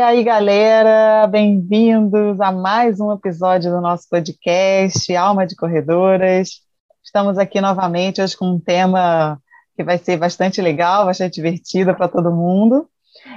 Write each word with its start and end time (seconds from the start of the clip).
E 0.00 0.02
aí, 0.02 0.24
galera, 0.24 1.26
bem-vindos 1.26 2.40
a 2.40 2.50
mais 2.50 2.98
um 3.00 3.12
episódio 3.12 3.70
do 3.70 3.82
nosso 3.82 4.08
podcast 4.08 5.14
Alma 5.14 5.46
de 5.46 5.54
Corredoras. 5.54 6.62
Estamos 7.04 7.36
aqui 7.36 7.60
novamente 7.60 8.22
hoje 8.22 8.34
com 8.34 8.46
um 8.46 8.58
tema 8.58 9.38
que 9.76 9.84
vai 9.84 9.98
ser 9.98 10.16
bastante 10.16 10.62
legal, 10.62 11.04
bastante 11.04 11.34
divertido 11.34 11.94
para 11.94 12.08
todo 12.08 12.32
mundo. 12.32 12.88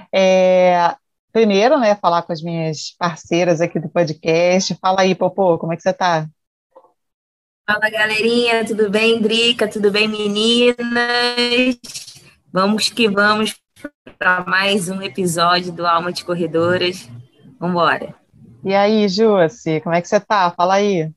É, 0.10 0.96
primeiro, 1.34 1.78
né, 1.78 1.96
falar 1.96 2.22
com 2.22 2.32
as 2.32 2.42
minhas 2.42 2.96
parceiras 2.98 3.60
aqui 3.60 3.78
do 3.78 3.90
podcast. 3.90 4.74
Fala 4.80 5.02
aí, 5.02 5.14
Popô, 5.14 5.58
como 5.58 5.74
é 5.74 5.76
que 5.76 5.82
você 5.82 5.90
está? 5.90 6.26
Fala, 7.70 7.90
galerinha, 7.90 8.64
tudo 8.64 8.90
bem, 8.90 9.20
Drica? 9.22 9.68
Tudo 9.68 9.92
bem, 9.92 10.08
meninas? 10.08 10.78
Vamos 12.54 12.88
que 12.88 13.10
vamos 13.10 13.54
para 14.18 14.44
mais 14.46 14.90
um 14.90 15.02
episódio 15.02 15.72
do 15.72 15.86
Alma 15.86 16.12
de 16.12 16.24
Corredoras. 16.24 17.10
Vamos 17.60 17.76
embora. 17.76 18.16
E 18.64 18.74
aí, 18.74 19.08
Jússi, 19.08 19.82
como 19.82 19.96
é 19.96 20.02
que 20.02 20.08
você 20.08 20.18
está? 20.18 20.52
Fala 20.52 20.76
aí. 20.76 21.12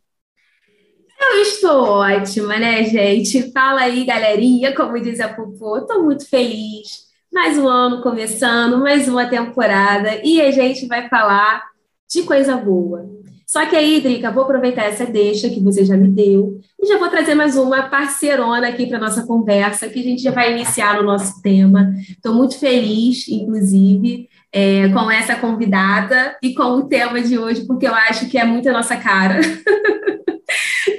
Eu 1.19 1.43
estou 1.43 1.85
ótima, 1.85 2.59
né, 2.59 2.83
gente? 2.85 3.53
Fala 3.53 3.83
aí, 3.83 4.05
galerinha, 4.05 4.75
como 4.75 5.01
diz 5.01 5.21
a 5.21 5.29
Popô, 5.29 5.79
estou 5.79 6.03
muito 6.03 6.29
feliz. 6.29 7.07
Mais 7.33 7.59
um 7.59 7.69
ano 7.69 8.03
começando, 8.03 8.79
mais 8.79 9.09
uma 9.09 9.27
temporada, 9.27 10.21
e 10.25 10.41
a 10.41 10.51
gente 10.51 10.87
vai 10.87 11.09
falar 11.09 11.63
de 12.09 12.23
coisa 12.23 12.57
boa. 12.57 13.07
Só 13.47 13.65
que 13.65 13.77
aí, 13.77 14.01
Drica, 14.01 14.33
vou 14.33 14.43
aproveitar 14.43 14.87
essa 14.87 15.07
deixa 15.07 15.49
que 15.49 15.61
você 15.61 15.85
já 15.85 15.97
me 15.97 16.09
deu 16.09 16.61
e 16.83 16.87
já 16.87 16.99
vou 16.99 17.09
trazer 17.09 17.37
mais 17.37 17.57
uma 17.57 17.85
parceirona 17.85 18.67
aqui 18.67 18.87
para 18.87 18.99
nossa 18.99 19.25
conversa, 19.25 19.89
que 19.89 20.01
a 20.01 20.03
gente 20.03 20.21
já 20.21 20.33
vai 20.33 20.53
iniciar 20.53 20.97
no 20.97 21.05
nosso 21.05 21.41
tema. 21.41 21.95
Estou 22.09 22.35
muito 22.35 22.59
feliz, 22.59 23.29
inclusive, 23.29 24.29
é, 24.53 24.89
com 24.89 25.09
essa 25.09 25.37
convidada 25.37 26.37
e 26.43 26.55
com 26.55 26.65
o 26.65 26.89
tema 26.89 27.23
de 27.23 27.39
hoje, 27.39 27.65
porque 27.67 27.87
eu 27.87 27.95
acho 27.95 28.29
que 28.29 28.37
é 28.37 28.45
muito 28.45 28.69
a 28.69 28.73
nossa 28.73 28.97
cara. 28.97 29.41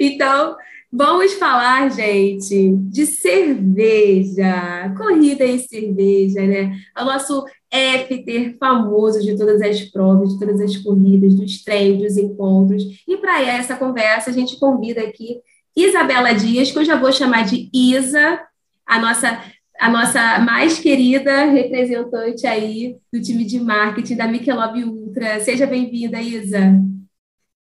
Então, 0.00 0.54
vamos 0.92 1.32
falar, 1.34 1.90
gente, 1.90 2.76
de 2.76 3.06
cerveja, 3.06 4.94
corrida 4.96 5.44
e 5.44 5.58
cerveja, 5.58 6.46
né? 6.46 6.76
É 6.96 7.02
o 7.02 7.06
nosso 7.06 7.44
FTR 7.70 8.56
famoso 8.58 9.20
de 9.20 9.36
todas 9.36 9.60
as 9.60 9.80
provas, 9.82 10.30
de 10.30 10.38
todas 10.38 10.60
as 10.60 10.76
corridas, 10.78 11.34
dos 11.34 11.62
treinos, 11.62 12.02
dos 12.02 12.16
encontros. 12.16 12.82
E 13.06 13.16
para 13.16 13.42
essa 13.42 13.76
conversa, 13.76 14.30
a 14.30 14.32
gente 14.32 14.58
convida 14.58 15.02
aqui 15.02 15.40
Isabela 15.76 16.32
Dias, 16.32 16.70
que 16.70 16.78
eu 16.78 16.84
já 16.84 16.96
vou 16.96 17.12
chamar 17.12 17.44
de 17.44 17.70
Isa, 17.72 18.40
a 18.86 18.98
nossa 18.98 19.42
a 19.78 19.88
nossa 19.88 20.40
mais 20.40 20.80
querida 20.80 21.44
representante 21.44 22.46
aí 22.48 22.96
do 23.12 23.22
time 23.22 23.44
de 23.44 23.60
marketing 23.60 24.16
da 24.16 24.26
Michelob 24.26 24.82
Ultra. 24.82 25.38
Seja 25.38 25.66
bem-vinda, 25.66 26.20
Isa. 26.20 26.58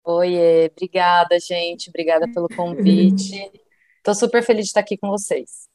Oi, 0.05 0.33
obrigada, 0.71 1.37
gente. 1.39 1.89
Obrigada 1.89 2.25
pelo 2.31 2.47
convite. 2.47 3.35
Estou 3.97 4.15
super 4.15 4.41
feliz 4.41 4.63
de 4.63 4.69
estar 4.69 4.79
aqui 4.79 4.97
com 4.97 5.09
vocês. 5.09 5.68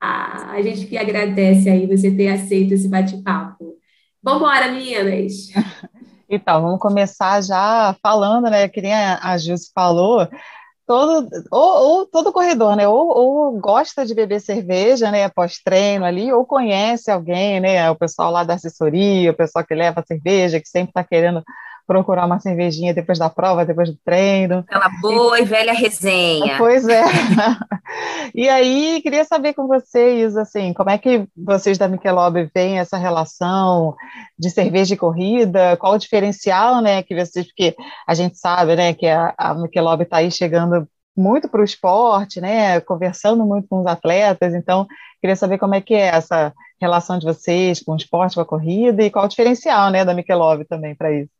Ah, 0.00 0.52
a 0.52 0.62
gente 0.62 0.86
que 0.86 0.96
agradece 0.96 1.68
aí 1.68 1.86
você 1.86 2.10
ter 2.10 2.28
aceito 2.28 2.72
esse 2.72 2.88
bate-papo. 2.88 3.76
Vamos 4.22 4.42
embora, 4.42 4.72
meninas. 4.72 5.48
Então, 6.32 6.62
vamos 6.62 6.78
começar 6.78 7.42
já 7.42 7.92
falando, 8.00 8.48
né? 8.48 8.68
Que 8.68 8.80
nem 8.80 8.94
a 8.94 9.36
Jus 9.36 9.68
falou, 9.74 10.28
todo, 10.90 11.28
ou, 11.52 11.98
ou, 11.98 12.06
todo 12.06 12.32
corredor, 12.32 12.74
né? 12.74 12.88
Ou, 12.88 13.16
ou, 13.16 13.60
gosta 13.60 14.04
de 14.04 14.12
beber 14.12 14.40
cerveja, 14.40 15.08
né? 15.08 15.28
Pós-treino 15.28 16.04
ali, 16.04 16.32
ou 16.32 16.44
conhece 16.44 17.12
alguém, 17.12 17.60
né? 17.60 17.88
O 17.90 17.94
pessoal 17.94 18.32
lá 18.32 18.42
da 18.42 18.54
assessoria, 18.54 19.30
o 19.30 19.36
pessoal 19.36 19.64
que 19.64 19.72
leva 19.72 20.04
cerveja, 20.04 20.60
que 20.60 20.68
sempre 20.68 20.90
está 20.90 21.04
querendo 21.04 21.44
procurar 21.90 22.24
uma 22.24 22.38
cervejinha 22.38 22.94
depois 22.94 23.18
da 23.18 23.28
prova, 23.28 23.66
depois 23.66 23.90
do 23.90 23.98
treino. 24.04 24.60
Aquela 24.60 24.88
boa 25.02 25.40
e 25.40 25.44
velha 25.44 25.72
resenha. 25.72 26.56
Pois 26.56 26.86
é. 26.86 27.02
e 28.32 28.48
aí, 28.48 29.00
queria 29.02 29.24
saber 29.24 29.54
com 29.54 29.66
vocês, 29.66 30.36
assim, 30.36 30.72
como 30.72 30.88
é 30.88 30.96
que 30.96 31.26
vocês 31.36 31.76
da 31.76 31.88
Michelob 31.88 32.48
veem 32.54 32.78
essa 32.78 32.96
relação 32.96 33.96
de 34.38 34.50
cerveja 34.50 34.94
e 34.94 34.96
corrida? 34.96 35.76
Qual 35.78 35.94
o 35.94 35.98
diferencial, 35.98 36.80
né, 36.80 37.02
que 37.02 37.12
vocês, 37.12 37.44
porque 37.44 37.74
a 38.06 38.14
gente 38.14 38.38
sabe, 38.38 38.76
né, 38.76 38.94
que 38.94 39.08
a, 39.08 39.34
a 39.36 39.52
Michelob 39.54 40.04
está 40.04 40.18
aí 40.18 40.30
chegando 40.30 40.86
muito 41.16 41.48
para 41.48 41.60
o 41.60 41.64
esporte, 41.64 42.40
né, 42.40 42.78
conversando 42.82 43.44
muito 43.44 43.66
com 43.66 43.80
os 43.80 43.86
atletas, 43.88 44.54
então, 44.54 44.86
queria 45.20 45.34
saber 45.34 45.58
como 45.58 45.74
é 45.74 45.80
que 45.80 45.94
é 45.94 46.06
essa 46.06 46.52
relação 46.80 47.18
de 47.18 47.26
vocês 47.26 47.82
com 47.82 47.94
o 47.94 47.96
esporte, 47.96 48.36
com 48.36 48.42
a 48.42 48.46
corrida, 48.46 49.02
e 49.02 49.10
qual 49.10 49.24
o 49.24 49.28
diferencial, 49.28 49.90
né, 49.90 50.04
da 50.04 50.14
Michelob 50.14 50.64
também 50.66 50.94
para 50.94 51.12
isso. 51.12 51.39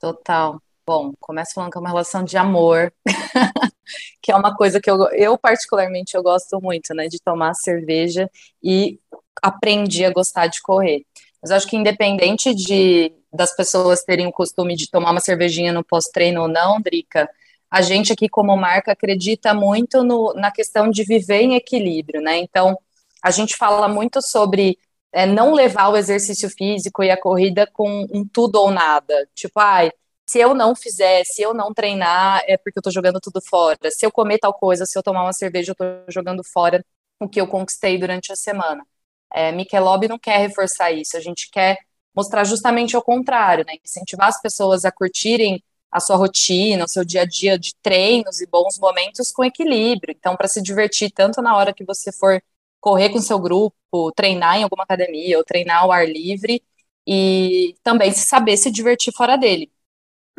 Total. 0.00 0.60
Bom, 0.86 1.12
começo 1.18 1.52
falando 1.54 1.72
que 1.72 1.78
é 1.78 1.80
uma 1.80 1.88
relação 1.88 2.22
de 2.22 2.36
amor, 2.36 2.92
que 4.22 4.30
é 4.30 4.36
uma 4.36 4.54
coisa 4.54 4.80
que 4.80 4.88
eu, 4.88 5.08
eu 5.10 5.36
particularmente 5.36 6.16
eu 6.16 6.22
gosto 6.22 6.60
muito, 6.60 6.94
né, 6.94 7.08
de 7.08 7.18
tomar 7.18 7.54
cerveja 7.54 8.30
e 8.62 9.00
aprendi 9.42 10.04
a 10.04 10.12
gostar 10.12 10.46
de 10.46 10.62
correr. 10.62 11.04
Mas 11.42 11.50
acho 11.50 11.66
que 11.66 11.76
independente 11.76 12.54
de 12.54 13.12
das 13.32 13.54
pessoas 13.54 14.02
terem 14.02 14.26
o 14.26 14.32
costume 14.32 14.74
de 14.74 14.90
tomar 14.90 15.10
uma 15.10 15.20
cervejinha 15.20 15.72
no 15.72 15.84
pós-treino 15.84 16.42
ou 16.42 16.48
não, 16.48 16.80
Drica, 16.80 17.28
a 17.70 17.82
gente 17.82 18.12
aqui 18.12 18.28
como 18.28 18.56
marca 18.56 18.92
acredita 18.92 19.52
muito 19.52 20.02
no, 20.02 20.32
na 20.34 20.50
questão 20.50 20.88
de 20.88 21.04
viver 21.04 21.42
em 21.42 21.54
equilíbrio, 21.54 22.22
né? 22.22 22.38
Então, 22.38 22.78
a 23.22 23.30
gente 23.30 23.56
fala 23.56 23.88
muito 23.88 24.20
sobre 24.22 24.78
é, 25.16 25.24
não 25.24 25.54
levar 25.54 25.88
o 25.88 25.96
exercício 25.96 26.50
físico 26.50 27.02
e 27.02 27.10
a 27.10 27.18
corrida 27.18 27.66
com 27.72 28.06
um 28.12 28.28
tudo 28.28 28.56
ou 28.56 28.70
nada. 28.70 29.26
Tipo, 29.34 29.58
ai, 29.58 29.90
se 30.26 30.38
eu 30.38 30.54
não 30.54 30.76
fizer, 30.76 31.24
se 31.24 31.40
eu 31.40 31.54
não 31.54 31.72
treinar, 31.72 32.42
é 32.46 32.58
porque 32.58 32.78
eu 32.78 32.82
tô 32.82 32.90
jogando 32.90 33.18
tudo 33.18 33.40
fora. 33.40 33.78
Se 33.90 34.04
eu 34.04 34.12
comer 34.12 34.38
tal 34.38 34.52
coisa, 34.52 34.84
se 34.84 34.98
eu 34.98 35.02
tomar 35.02 35.22
uma 35.22 35.32
cerveja, 35.32 35.72
eu 35.72 35.74
tô 35.74 35.84
jogando 36.12 36.44
fora 36.44 36.84
o 37.18 37.26
que 37.26 37.40
eu 37.40 37.46
conquistei 37.46 37.96
durante 37.98 38.30
a 38.30 38.36
semana. 38.36 38.86
É, 39.32 39.52
Michelob 39.52 40.06
não 40.06 40.18
quer 40.18 40.36
reforçar 40.36 40.92
isso, 40.92 41.16
a 41.16 41.20
gente 41.20 41.50
quer 41.50 41.78
mostrar 42.14 42.44
justamente 42.44 42.94
o 42.94 43.00
contrário, 43.02 43.64
né? 43.66 43.74
Incentivar 43.82 44.28
as 44.28 44.40
pessoas 44.40 44.84
a 44.84 44.92
curtirem 44.92 45.62
a 45.90 45.98
sua 45.98 46.16
rotina, 46.16 46.84
o 46.84 46.88
seu 46.88 47.04
dia 47.06 47.22
a 47.22 47.26
dia 47.26 47.58
de 47.58 47.74
treinos 47.82 48.42
e 48.42 48.46
bons 48.46 48.78
momentos 48.78 49.32
com 49.32 49.42
equilíbrio. 49.42 50.14
Então, 50.14 50.36
para 50.36 50.48
se 50.48 50.60
divertir 50.60 51.10
tanto 51.10 51.40
na 51.40 51.56
hora 51.56 51.72
que 51.72 51.84
você 51.84 52.12
for 52.12 52.42
correr 52.86 53.08
com 53.10 53.20
seu 53.20 53.36
grupo, 53.40 54.12
treinar 54.14 54.58
em 54.58 54.62
alguma 54.62 54.84
academia 54.84 55.36
ou 55.38 55.44
treinar 55.44 55.82
ao 55.82 55.90
ar 55.90 56.08
livre 56.08 56.62
e 57.04 57.74
também 57.82 58.12
se 58.12 58.24
saber 58.24 58.56
se 58.56 58.70
divertir 58.70 59.12
fora 59.12 59.36
dele. 59.36 59.72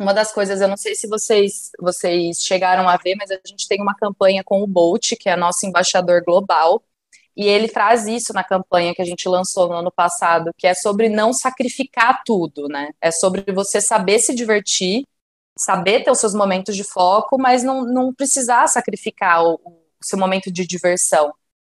Uma 0.00 0.14
das 0.14 0.32
coisas, 0.32 0.62
eu 0.62 0.66
não 0.66 0.76
sei 0.78 0.94
se 0.94 1.06
vocês, 1.06 1.70
vocês 1.78 2.38
chegaram 2.38 2.88
a 2.88 2.96
ver, 2.96 3.16
mas 3.16 3.30
a 3.30 3.38
gente 3.46 3.68
tem 3.68 3.82
uma 3.82 3.94
campanha 3.94 4.42
com 4.42 4.62
o 4.62 4.66
Bolt, 4.66 5.12
que 5.20 5.28
é 5.28 5.36
nosso 5.36 5.66
embaixador 5.66 6.24
global, 6.24 6.82
e 7.36 7.46
ele 7.46 7.68
traz 7.68 8.06
isso 8.06 8.32
na 8.32 8.42
campanha 8.42 8.94
que 8.94 9.02
a 9.02 9.04
gente 9.04 9.28
lançou 9.28 9.68
no 9.68 9.74
ano 9.74 9.92
passado, 9.92 10.50
que 10.56 10.66
é 10.66 10.72
sobre 10.72 11.10
não 11.10 11.34
sacrificar 11.34 12.22
tudo, 12.24 12.66
né? 12.66 12.92
É 12.98 13.10
sobre 13.10 13.44
você 13.52 13.78
saber 13.78 14.20
se 14.20 14.34
divertir, 14.34 15.04
saber 15.58 16.02
ter 16.02 16.10
os 16.10 16.18
seus 16.18 16.32
momentos 16.32 16.74
de 16.74 16.82
foco, 16.82 17.36
mas 17.38 17.62
não, 17.62 17.84
não 17.84 18.14
precisar 18.14 18.66
sacrificar 18.68 19.44
o, 19.44 19.56
o 19.56 19.82
seu 20.02 20.18
momento 20.18 20.50
de 20.50 20.66
diversão. 20.66 21.30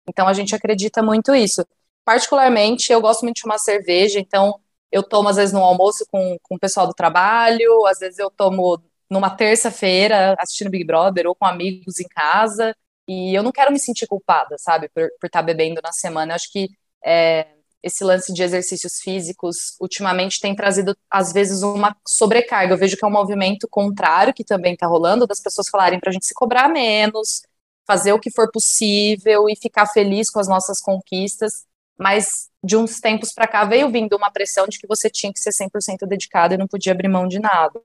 Então 0.09 0.29
a 0.29 0.33
gente 0.33 0.55
acredita 0.55 1.03
muito 1.03 1.35
isso. 1.35 1.65
Particularmente, 2.05 2.93
eu 2.93 3.01
gosto 3.01 3.23
muito 3.23 3.37
de 3.37 3.43
tomar 3.43 3.59
cerveja, 3.59 4.21
então 4.21 4.61
eu 4.93 5.03
tomo 5.03 5.29
às 5.29 5.37
vezes 5.37 5.53
no 5.53 5.63
almoço 5.63 6.07
com, 6.11 6.37
com 6.43 6.57
o 6.57 6.59
pessoal 6.59 6.87
do 6.87 6.95
trabalho, 6.95 7.87
às 7.87 7.99
vezes 7.99 8.19
eu 8.19 8.31
tomo 8.31 8.83
numa 9.11 9.31
terça-feira 9.31 10.35
assistindo 10.39 10.71
Big 10.71 10.85
Brother 10.85 11.27
ou 11.27 11.35
com 11.35 11.47
amigos 11.47 12.01
em 12.01 12.09
casa, 12.09 12.75
e 13.07 13.35
eu 13.35 13.43
não 13.43 13.53
quero 13.53 13.73
me 13.73 13.79
sentir 13.79 14.07
culpada, 14.07 14.57
sabe, 14.59 14.89
por 14.89 15.05
estar 15.05 15.41
tá 15.41 15.43
bebendo 15.43 15.81
na 15.83 15.93
semana. 15.93 16.33
Eu 16.33 16.37
acho 16.37 16.51
que 16.51 16.69
é, 17.05 17.47
esse 17.83 18.03
lance 18.03 18.33
de 18.33 18.43
exercícios 18.43 18.99
físicos 18.99 19.77
ultimamente 19.79 20.41
tem 20.41 20.57
trazido, 20.57 20.97
às 21.11 21.33
vezes, 21.33 21.63
uma 21.63 21.95
sobrecarga. 22.09 22.73
Eu 22.73 22.79
vejo 22.79 22.97
que 22.97 23.05
é 23.05 23.09
um 23.09 23.13
movimento 23.13 23.69
contrário 23.69 24.33
que 24.33 24.43
também 24.43 24.73
está 24.73 24.87
rolando, 24.87 25.27
das 25.27 25.41
pessoas 25.41 25.69
falarem 25.69 26.01
para 26.01 26.09
a 26.09 26.13
gente 26.13 26.25
se 26.25 26.35
cobrar 26.35 26.69
menos, 26.69 27.43
fazer 27.87 28.13
o 28.13 28.19
que 28.19 28.31
for 28.31 28.51
possível 28.51 29.49
e 29.49 29.57
ficar 29.57 29.87
feliz 29.87 30.31
com 30.31 30.41
as 30.41 30.49
nossas 30.49 30.81
conquistas, 30.81 31.65
mas 31.99 32.49
de 32.63 32.77
uns 32.77 33.01
tempos 33.01 33.33
para 33.33 33.47
cá 33.47 33.65
veio 33.65 33.91
vindo 33.91 34.17
uma 34.17 34.31
pressão 34.31 34.67
de 34.67 34.79
que 34.79 34.87
você 34.87 35.11
tinha 35.11 35.33
que 35.33 35.39
ser 35.39 35.51
100% 35.51 36.07
dedicado 36.07 36.55
e 36.55 36.57
não 36.57 36.67
podia 36.67 36.93
abrir 36.93 37.09
mão 37.09 37.29
de 37.29 37.39
nada. 37.39 37.81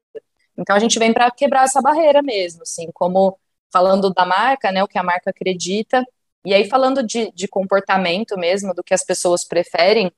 Então 0.57 0.75
a 0.75 0.79
gente 0.79 0.97
vem 0.97 1.13
para 1.13 1.29
quebrar 1.31 1.65
essa 1.65 1.81
barreira 1.81 2.21
mesmo, 2.21 2.63
assim, 2.63 2.89
como 2.93 3.37
falando 3.71 4.11
da 4.13 4.25
marca, 4.25 4.71
né, 4.71 4.83
o 4.83 4.87
que 4.87 4.97
a 4.97 5.03
marca 5.03 5.29
acredita, 5.29 6.03
e 6.45 6.53
aí 6.53 6.67
falando 6.67 7.03
de, 7.03 7.31
de 7.31 7.47
comportamento 7.47 8.37
mesmo, 8.37 8.73
do 8.73 8.83
que 8.83 8.93
as 8.93 9.03
pessoas 9.03 9.45
preferem, 9.45 10.11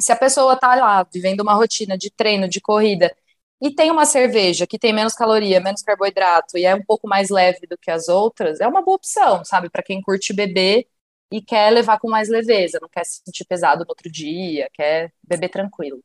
se 0.00 0.12
a 0.12 0.16
pessoa 0.16 0.54
está 0.54 0.74
lá 0.74 1.06
vivendo 1.12 1.40
uma 1.40 1.54
rotina 1.54 1.96
de 1.96 2.10
treino, 2.10 2.48
de 2.48 2.60
corrida, 2.60 3.14
e 3.60 3.70
tem 3.70 3.90
uma 3.90 4.06
cerveja 4.06 4.66
que 4.66 4.78
tem 4.78 4.92
menos 4.92 5.14
caloria, 5.14 5.60
menos 5.60 5.82
carboidrato 5.82 6.56
e 6.56 6.64
é 6.64 6.74
um 6.74 6.82
pouco 6.82 7.06
mais 7.06 7.28
leve 7.28 7.66
do 7.68 7.76
que 7.76 7.90
as 7.90 8.08
outras, 8.08 8.60
é 8.60 8.66
uma 8.66 8.82
boa 8.82 8.96
opção, 8.96 9.44
sabe, 9.44 9.68
para 9.68 9.82
quem 9.82 10.00
curte 10.00 10.32
beber 10.32 10.86
e 11.32 11.40
quer 11.40 11.70
levar 11.70 11.98
com 11.98 12.08
mais 12.08 12.28
leveza, 12.28 12.78
não 12.80 12.88
quer 12.88 13.04
se 13.04 13.20
sentir 13.24 13.44
pesado 13.44 13.84
no 13.84 13.90
outro 13.90 14.10
dia, 14.10 14.68
quer 14.72 15.12
beber 15.22 15.48
tranquilo. 15.48 16.02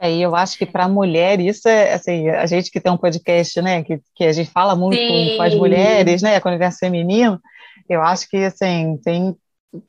É, 0.00 0.12
e 0.12 0.22
eu 0.22 0.34
acho 0.36 0.56
que 0.56 0.64
para 0.64 0.88
mulher 0.88 1.40
isso 1.40 1.68
é 1.68 1.92
assim, 1.92 2.28
a 2.28 2.46
gente 2.46 2.70
que 2.70 2.80
tem 2.80 2.92
um 2.92 2.96
podcast, 2.96 3.60
né, 3.60 3.82
que, 3.82 4.00
que 4.14 4.24
a 4.24 4.32
gente 4.32 4.50
fala 4.50 4.76
muito 4.76 4.96
com, 4.96 5.36
com, 5.36 5.42
as 5.42 5.54
mulheres, 5.54 6.22
né, 6.22 6.38
com 6.40 6.48
o 6.48 6.52
universo 6.52 6.78
feminino, 6.78 7.40
eu 7.88 8.00
acho 8.00 8.28
que 8.28 8.36
assim, 8.36 8.96
tem 9.04 9.36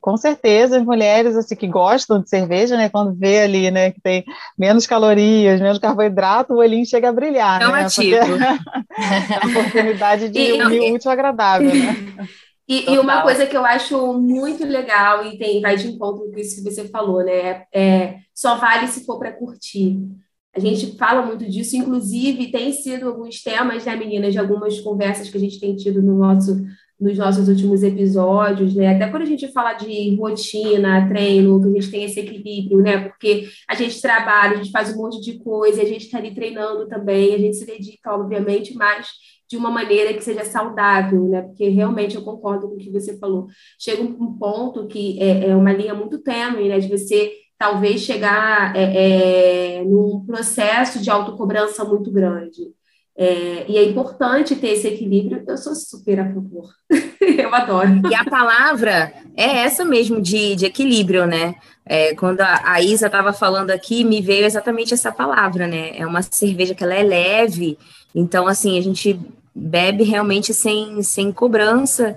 com 0.00 0.16
certeza 0.16 0.78
as 0.78 0.84
mulheres 0.84 1.36
assim 1.36 1.56
que 1.56 1.66
gostam 1.66 2.20
de 2.20 2.28
cerveja, 2.28 2.76
né, 2.76 2.88
quando 2.88 3.14
vê 3.14 3.40
ali, 3.40 3.70
né, 3.70 3.90
que 3.90 4.00
tem 4.00 4.24
menos 4.58 4.86
calorias, 4.86 5.60
menos 5.60 5.78
carboidrato, 5.78 6.52
o 6.52 6.58
olhinho 6.58 6.84
chega 6.84 7.08
a 7.08 7.12
brilhar, 7.12 7.62
é 7.62 7.66
né? 7.66 7.84
Porque 7.84 8.14
é 8.14 9.46
uma 9.46 9.60
oportunidade 9.60 10.28
de 10.28 10.38
e, 10.38 10.62
unir 10.62 10.92
útil 10.92 11.10
agradável, 11.10 11.74
né? 11.74 12.28
E, 12.70 12.88
e, 12.88 12.98
uma 13.00 13.22
coisa 13.22 13.46
que 13.46 13.56
eu 13.56 13.64
acho 13.64 14.12
muito 14.12 14.64
legal 14.64 15.26
e 15.26 15.36
tem, 15.36 15.60
vai 15.60 15.74
de 15.74 15.88
encontro 15.88 16.30
com 16.30 16.38
isso 16.38 16.54
que 16.54 16.70
você 16.70 16.86
falou, 16.86 17.24
né? 17.24 17.64
É, 17.74 18.18
só 18.32 18.58
vale 18.58 18.86
se 18.86 19.04
for 19.04 19.18
para 19.18 19.32
curtir. 19.32 19.98
A 20.54 20.60
gente 20.60 20.96
fala 20.96 21.26
muito 21.26 21.44
disso, 21.50 21.76
inclusive 21.76 22.52
tem 22.52 22.72
sido 22.72 23.08
alguns 23.08 23.42
temas, 23.42 23.84
né, 23.84 23.96
meninas, 23.96 24.32
de 24.32 24.38
algumas 24.38 24.78
conversas 24.78 25.28
que 25.28 25.36
a 25.36 25.40
gente 25.40 25.58
tem 25.58 25.74
tido 25.74 26.00
no 26.00 26.16
nosso, 26.16 26.62
nos 27.00 27.16
nossos 27.16 27.48
últimos 27.48 27.82
episódios, 27.82 28.74
né? 28.74 28.94
Até 28.94 29.08
quando 29.08 29.22
a 29.22 29.26
gente 29.26 29.48
fala 29.48 29.72
de 29.72 30.14
rotina, 30.16 31.08
treino, 31.08 31.60
que 31.60 31.68
a 31.68 31.72
gente 31.72 31.90
tem 31.90 32.04
esse 32.04 32.20
equilíbrio, 32.20 32.82
né? 32.82 33.08
Porque 33.08 33.48
a 33.66 33.74
gente 33.74 34.00
trabalha, 34.02 34.54
a 34.54 34.56
gente 34.56 34.70
faz 34.70 34.94
um 34.94 34.98
monte 34.98 35.20
de 35.20 35.38
coisa, 35.38 35.80
a 35.80 35.84
gente 35.84 36.04
está 36.04 36.18
ali 36.18 36.34
treinando 36.34 36.86
também, 36.88 37.34
a 37.34 37.38
gente 37.38 37.56
se 37.56 37.64
dedica, 37.64 38.14
obviamente, 38.14 38.74
mas 38.74 39.08
de 39.48 39.56
uma 39.56 39.70
maneira 39.70 40.14
que 40.14 40.22
seja 40.22 40.44
saudável, 40.44 41.24
né? 41.24 41.42
Porque 41.42 41.68
realmente 41.68 42.14
eu 42.16 42.22
concordo 42.22 42.68
com 42.68 42.74
o 42.74 42.78
que 42.78 42.90
você 42.90 43.18
falou. 43.18 43.48
Chega 43.78 44.02
um 44.02 44.38
ponto 44.38 44.86
que 44.86 45.20
é, 45.20 45.48
é 45.48 45.56
uma 45.56 45.72
linha 45.72 45.94
muito 45.94 46.18
tênue, 46.18 46.68
né? 46.68 46.78
De 46.78 46.88
você 46.88 47.32
talvez 47.58 48.00
chegar 48.00 48.74
é, 48.76 49.80
é, 49.80 49.84
num 49.84 50.24
processo 50.24 51.00
de 51.00 51.10
autocobrança 51.10 51.84
muito 51.84 52.10
grande. 52.10 52.72
É, 53.16 53.66
e 53.68 53.76
é 53.76 53.84
importante 53.84 54.56
ter 54.56 54.68
esse 54.68 54.88
equilíbrio. 54.88 55.44
Eu 55.46 55.56
sou 55.56 55.74
super 55.74 56.20
a 56.20 56.24
favor. 56.32 56.70
eu 57.20 57.54
adoro. 57.54 58.02
E 58.10 58.14
a 58.14 58.24
palavra 58.24 59.12
é 59.36 59.58
essa 59.58 59.84
mesmo 59.84 60.20
de, 60.20 60.56
de 60.56 60.66
equilíbrio, 60.66 61.26
né? 61.26 61.54
É, 61.84 62.14
quando 62.14 62.40
a, 62.40 62.60
a 62.64 62.80
Isa 62.80 63.06
estava 63.06 63.32
falando 63.32 63.70
aqui, 63.70 64.04
me 64.04 64.20
veio 64.20 64.46
exatamente 64.46 64.94
essa 64.94 65.12
palavra, 65.12 65.66
né? 65.66 65.96
É 65.96 66.06
uma 66.06 66.22
cerveja 66.22 66.74
que 66.74 66.84
ela 66.84 66.94
é 66.94 67.02
leve, 67.02 67.76
então 68.14 68.46
assim 68.46 68.78
a 68.78 68.82
gente 68.82 69.18
bebe 69.54 70.04
realmente 70.04 70.54
sem, 70.54 71.02
sem 71.02 71.32
cobrança. 71.32 72.16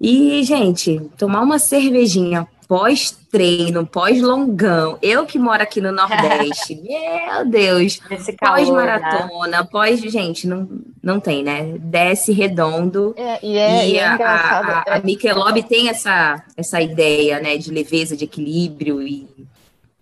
E, 0.00 0.42
gente, 0.42 1.00
tomar 1.16 1.40
uma 1.40 1.58
cervejinha 1.58 2.46
pós-treino, 2.66 3.86
pós-longão, 3.86 4.98
eu 5.02 5.26
que 5.26 5.38
moro 5.38 5.62
aqui 5.62 5.80
no 5.80 5.92
Nordeste, 5.92 6.74
meu 6.82 7.44
Deus, 7.46 8.00
pós-maratona, 8.38 9.58
né? 9.58 9.68
pós, 9.70 10.00
gente, 10.00 10.46
não, 10.46 10.68
não 11.02 11.20
tem, 11.20 11.42
né? 11.42 11.76
Desce 11.78 12.32
redondo. 12.32 13.14
É, 13.16 13.38
e 13.42 13.58
é, 13.58 13.88
e 13.88 13.96
é 13.98 14.04
a, 14.04 14.14
a, 14.14 14.78
a, 14.86 14.96
a 14.96 15.00
Michelob 15.00 15.62
tem 15.64 15.88
essa, 15.88 16.42
essa 16.56 16.80
ideia, 16.80 17.40
né, 17.40 17.56
de 17.56 17.70
leveza, 17.70 18.16
de 18.16 18.24
equilíbrio 18.24 19.02
e 19.02 19.28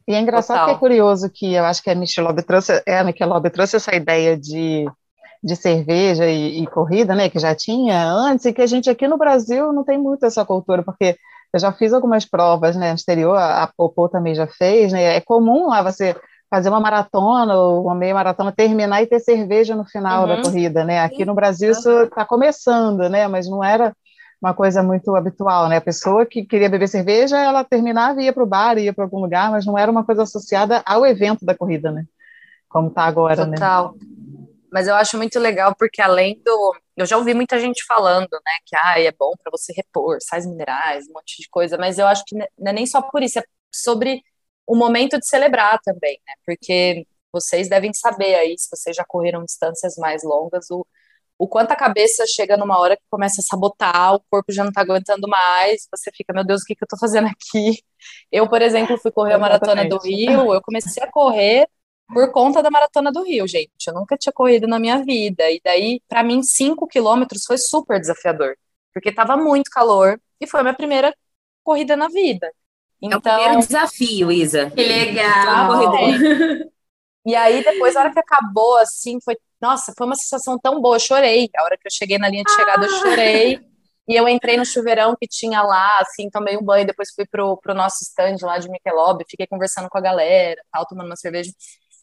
e 0.07 0.15
é 0.15 0.21
engraçado 0.21 0.59
Total. 0.59 0.69
que 0.71 0.75
é 0.75 0.79
curioso 0.79 1.31
que 1.31 1.55
eu 1.55 1.65
acho 1.65 1.81
que 1.81 1.89
a 1.89 1.95
Michelob 1.95 2.43
trouxe, 2.43 2.83
é, 2.85 2.99
a 2.99 3.05
Michelob 3.05 3.49
trouxe 3.51 3.77
essa 3.77 3.95
ideia 3.95 4.37
de 4.37 4.85
de 5.43 5.57
cerveja 5.57 6.27
e, 6.27 6.63
e, 6.63 6.67
corrida, 6.69 7.17
né, 7.17 7.29
que 7.29 7.39
já 7.39 7.53
tinha 7.53 8.07
antes, 8.07 8.47
e 8.47 8.53
que 8.53 8.63
a 8.63 8.67
gente 8.67 8.89
aqui 8.89 9.09
no 9.09 9.19
Brasil 9.19 9.73
não 9.73 9.83
tem 9.83 9.99
muito 9.99 10.25
essa 10.25 10.45
cultura, 10.45 10.85
porque 10.85 11.17
eu 11.53 11.61
já 11.61 11.73
fiz 11.73 11.93
algumas 11.93 12.25
provas, 12.25 12.77
né, 12.77 12.91
anterior, 12.91 13.37
a, 13.37 13.65
a 13.65 13.67
Popô 13.67 14.09
também 14.09 14.35
já 14.35 14.47
fez, 14.47 14.93
né, 14.93 15.17
é 15.17 15.21
comum 15.21 15.69
lá 15.69 15.83
você 15.83 16.17
fazer 16.51 16.69
uma 16.69 16.81
maratona 16.81 17.55
ou 17.55 17.85
uma 17.85 17.95
meia 17.95 18.15
maratona, 18.15 18.53
terminar 18.53 19.03
e 19.03 19.07
ter 19.07 19.21
cerveja 19.21 19.75
no 19.75 19.85
final 19.85 20.23
uhum. 20.23 20.29
da 20.29 20.43
corrida, 20.43 20.85
né, 20.85 21.01
aqui 21.01 21.25
no 21.25 21.35
Brasil 21.35 21.73
isso 21.73 21.91
está 22.03 22.25
começando, 22.25 23.09
né, 23.09 23.29
mas 23.29 23.49
não 23.49 23.63
era 23.63 23.95
uma 24.41 24.53
coisa 24.53 24.83
muito 24.83 25.15
habitual, 25.15 25.69
né, 25.69 25.77
a 25.77 25.81
pessoa 25.81 26.27
que 26.27 26.45
queria 26.45 26.69
beber 26.69 26.89
cerveja, 26.89 27.39
ela 27.39 27.63
terminava 27.65 28.21
e 28.21 28.25
ia 28.25 28.33
para 28.33 28.43
o 28.43 28.47
bar, 28.47 28.79
ia 28.79 28.93
para 28.93 29.05
algum 29.05 29.21
lugar, 29.21 29.51
mas 29.51 29.67
não 29.67 29.79
era 29.79 29.91
uma 29.91 30.05
coisa 30.05 30.23
associada 30.23 30.83
ao 30.85 31.07
evento 31.07 31.45
da 31.45 31.55
corrida, 31.55 31.91
né, 31.91 32.05
como 32.69 32.89
está 32.89 33.05
agora, 33.05 33.45
né. 33.47 33.57
Total. 33.57 33.95
Mas 34.73 34.89
eu 34.89 34.95
acho 34.95 35.19
muito 35.19 35.39
legal 35.39 35.75
porque 35.79 36.01
além 36.01 36.41
do, 36.45 36.75
eu 36.97 37.07
já 37.07 37.17
ouvi 37.19 37.35
muita 37.35 37.61
gente 37.61 37.85
falando, 37.87 38.31
né, 38.33 38.53
que 38.67 38.75
ah, 38.77 38.99
é 38.99 39.13
bom 39.13 39.33
para 39.43 39.51
você 39.51 39.73
repor 39.73 40.19
sais 40.23 40.47
minerais, 40.47 41.07
um 41.09 41.13
monte 41.13 41.41
de 41.41 41.49
coisa, 41.51 41.77
mas 41.77 41.99
eu 41.99 42.07
acho 42.07 42.25
que 42.27 42.37
não 42.37 42.47
é 42.67 42.73
nem 42.73 42.87
só 42.87 43.03
por 43.03 43.23
isso, 43.23 43.39
é 43.39 43.45
sobre 43.73 44.23
o 44.67 44.77
momento 44.77 45.19
de 45.19 45.27
celebrar 45.27 45.79
também, 45.85 46.19
né? 46.27 46.35
Porque 46.47 47.07
vocês 47.33 47.69
devem 47.69 47.93
saber 47.93 48.35
aí, 48.35 48.55
se 48.59 48.69
vocês 48.71 48.97
já 48.97 49.05
correram 49.05 49.45
distâncias 49.45 49.97
mais 49.97 50.23
longas, 50.23 50.71
o, 50.71 50.87
o 51.39 51.49
quanto 51.49 51.73
a 51.73 51.77
cabeça 51.77 52.25
chega 52.27 52.57
numa 52.57 52.79
hora 52.79 52.97
que 52.97 53.03
começa 53.11 53.41
a 53.41 53.45
sabotar, 53.45 54.15
o 54.15 54.21
corpo 54.31 54.53
já 54.53 54.65
não 54.65 54.73
tá 54.73 54.83
aguentando 54.83 55.29
mais, 55.29 55.87
você 55.91 56.11
fica, 56.15 56.33
meu 56.33 56.45
Deus, 56.45 56.63
o 56.63 56.65
que, 56.65 56.75
que 56.75 56.85
eu 56.85 56.89
tô 56.89 56.99
fazendo 56.99 57.27
aqui? 57.29 57.83
Eu, 58.31 58.49
por 58.49 58.63
exemplo, 58.63 58.99
fui 58.99 59.11
correr 59.11 59.35
a 59.35 59.39
maratona 59.39 59.89
do 59.89 59.99
Rio, 59.99 60.55
eu 60.55 60.63
comecei 60.63 61.03
a 61.03 61.11
correr 61.11 61.69
por 62.09 62.31
conta 62.31 62.63
da 62.63 62.71
Maratona 62.71 63.11
do 63.11 63.23
Rio, 63.23 63.47
gente. 63.47 63.87
Eu 63.87 63.95
nunca 63.95 64.17
tinha 64.17 64.33
corrido 64.33 64.67
na 64.67 64.79
minha 64.79 65.03
vida. 65.05 65.51
E 65.51 65.61
daí, 65.65 66.01
para 66.09 66.23
mim, 66.23 66.43
cinco 66.43 66.87
quilômetros 66.87 67.45
foi 67.45 67.59
super 67.59 67.99
desafiador, 68.01 68.57
porque 68.93 69.09
estava 69.09 69.37
muito 69.37 69.71
calor 69.71 70.21
e 70.41 70.47
foi 70.47 70.61
a 70.61 70.63
minha 70.63 70.75
primeira 70.75 71.15
corrida 71.65 71.97
na 71.97 72.09
vida. 72.09 72.51
Então, 73.01 73.13
é 73.13 73.17
o 73.17 73.19
então, 73.19 73.35
primeiro 73.35 73.67
desafio, 73.67 74.31
Isa. 74.31 74.71
Que 74.71 74.83
legal! 74.83 75.97
É. 75.97 76.73
E 77.25 77.37
aí, 77.37 77.63
depois, 77.63 77.95
a 77.95 78.01
hora 78.01 78.13
que 78.13 78.19
acabou, 78.19 78.77
assim, 78.79 79.21
foi. 79.25 79.37
Nossa, 79.61 79.93
foi 79.97 80.07
uma 80.09 80.17
sensação 80.17 80.59
tão 80.59 80.81
boa. 80.81 80.97
Eu 80.97 81.01
chorei. 81.01 81.49
A 81.57 81.63
hora 81.63 81.79
que 81.79 81.87
eu 81.87 81.91
cheguei 81.93 82.19
na 82.19 82.29
linha 82.29 82.43
de 82.43 82.53
chegada, 82.53 82.85
eu 82.85 82.91
chorei. 82.99 83.61
E 84.09 84.17
eu 84.17 84.29
entrei 84.29 84.57
no 84.57 84.67
chuveirão 84.67 85.15
que 85.19 85.29
tinha 85.29 85.63
lá, 85.63 86.01
assim, 86.01 86.29
tomei 86.29 86.57
um 86.57 86.63
banho, 86.63 86.85
depois 86.87 87.11
fui 87.15 87.25
pro, 87.25 87.57
pro 87.59 87.73
nosso 87.75 87.99
stand 88.03 88.37
lá 88.45 88.59
de 88.59 88.69
Michelob, 88.69 89.25
fiquei 89.31 89.47
conversando 89.47 89.89
com 89.89 89.97
a 89.97 90.01
galera, 90.01 90.61
tal, 90.73 90.85
tomando 90.87 91.07
uma 91.07 91.17
cerveja. 91.17 91.53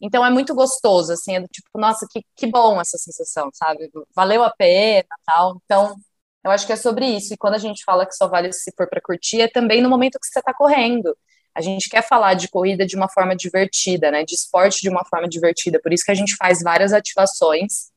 Então 0.02 0.26
é 0.26 0.30
muito 0.30 0.56
gostoso, 0.56 1.12
assim, 1.14 1.36
é 1.36 1.42
do 1.42 1.48
tipo, 1.48 1.70
nossa, 1.76 2.08
que, 2.10 2.22
que 2.36 2.48
bom 2.48 2.80
essa 2.80 2.98
sensação, 2.98 3.50
sabe? 3.54 3.90
Valeu 4.16 4.44
a 4.44 4.50
pena, 4.50 5.08
tal. 5.26 5.60
Então, 5.66 5.96
eu 6.44 6.52
acho 6.52 6.66
que 6.66 6.74
é 6.74 6.76
sobre 6.76 7.06
isso. 7.06 7.34
E 7.34 7.38
quando 7.38 7.56
a 7.56 7.60
gente 7.60 7.84
fala 7.84 8.06
que 8.06 8.16
só 8.16 8.28
vale 8.28 8.52
se 8.54 8.72
for 8.76 8.88
para 8.88 9.02
curtir, 9.02 9.42
é 9.42 9.48
também 9.48 9.82
no 9.82 9.90
momento 9.90 10.20
que 10.20 10.28
você 10.28 10.40
está 10.40 10.54
correndo. 10.54 11.16
A 11.54 11.62
gente 11.62 11.90
quer 11.90 12.08
falar 12.08 12.36
de 12.36 12.48
corrida 12.48 12.86
de 12.86 12.96
uma 12.96 13.10
forma 13.10 13.36
divertida, 13.36 14.12
né? 14.12 14.24
De 14.24 14.36
esporte 14.36 14.82
de 14.82 14.90
uma 14.90 15.04
forma 15.06 15.28
divertida. 15.28 15.80
Por 15.82 15.92
isso 15.92 16.06
que 16.06 16.12
a 16.12 16.16
gente 16.16 16.36
faz 16.38 16.62
várias 16.64 16.94
ativações 16.94 17.92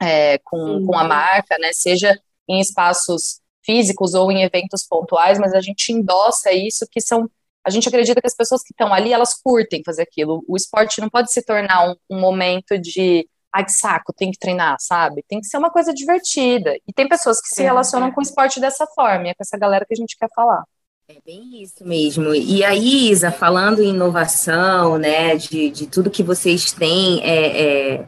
é, 0.00 0.38
com, 0.38 0.84
com 0.86 0.96
a 0.96 1.04
marca, 1.04 1.58
né? 1.58 1.72
Seja 1.72 2.18
em 2.48 2.60
espaços 2.60 3.40
físicos 3.64 4.14
ou 4.14 4.30
em 4.30 4.44
eventos 4.44 4.86
pontuais, 4.86 5.38
mas 5.38 5.52
a 5.52 5.60
gente 5.60 5.92
endossa 5.92 6.52
isso 6.52 6.86
que 6.90 7.00
são 7.00 7.28
a 7.66 7.70
gente 7.70 7.88
acredita 7.88 8.20
que 8.20 8.26
as 8.26 8.36
pessoas 8.36 8.62
que 8.62 8.72
estão 8.72 8.94
ali, 8.94 9.12
elas 9.12 9.34
curtem 9.34 9.82
fazer 9.84 10.02
aquilo. 10.02 10.44
O 10.46 10.56
esporte 10.56 11.00
não 11.00 11.10
pode 11.10 11.32
se 11.32 11.42
tornar 11.42 11.90
um, 11.90 11.96
um 12.08 12.20
momento 12.20 12.78
de 12.78 13.28
ai 13.52 13.64
que 13.64 13.72
saco, 13.72 14.12
tem 14.12 14.30
que 14.30 14.38
treinar, 14.38 14.76
sabe? 14.78 15.24
Tem 15.26 15.40
que 15.40 15.46
ser 15.46 15.56
uma 15.56 15.70
coisa 15.70 15.92
divertida. 15.92 16.76
E 16.86 16.92
tem 16.92 17.08
pessoas 17.08 17.40
que 17.40 17.48
se 17.48 17.62
relacionam 17.62 18.08
é. 18.08 18.12
com 18.12 18.20
o 18.20 18.22
esporte 18.22 18.60
dessa 18.60 18.86
forma, 18.86 19.26
e 19.26 19.30
é 19.30 19.34
com 19.34 19.42
essa 19.42 19.58
galera 19.58 19.84
que 19.84 19.94
a 19.94 19.96
gente 19.96 20.16
quer 20.16 20.28
falar. 20.34 20.62
É 21.08 21.16
bem 21.24 21.62
isso 21.62 21.84
mesmo. 21.84 22.34
E 22.34 22.64
aí, 22.64 23.10
Isa, 23.10 23.32
falando 23.32 23.82
em 23.82 23.90
inovação, 23.90 24.98
né, 24.98 25.36
de, 25.36 25.70
de 25.70 25.86
tudo 25.86 26.10
que 26.10 26.22
vocês 26.22 26.72
têm, 26.72 27.20
é, 27.22 27.94
é 27.94 28.06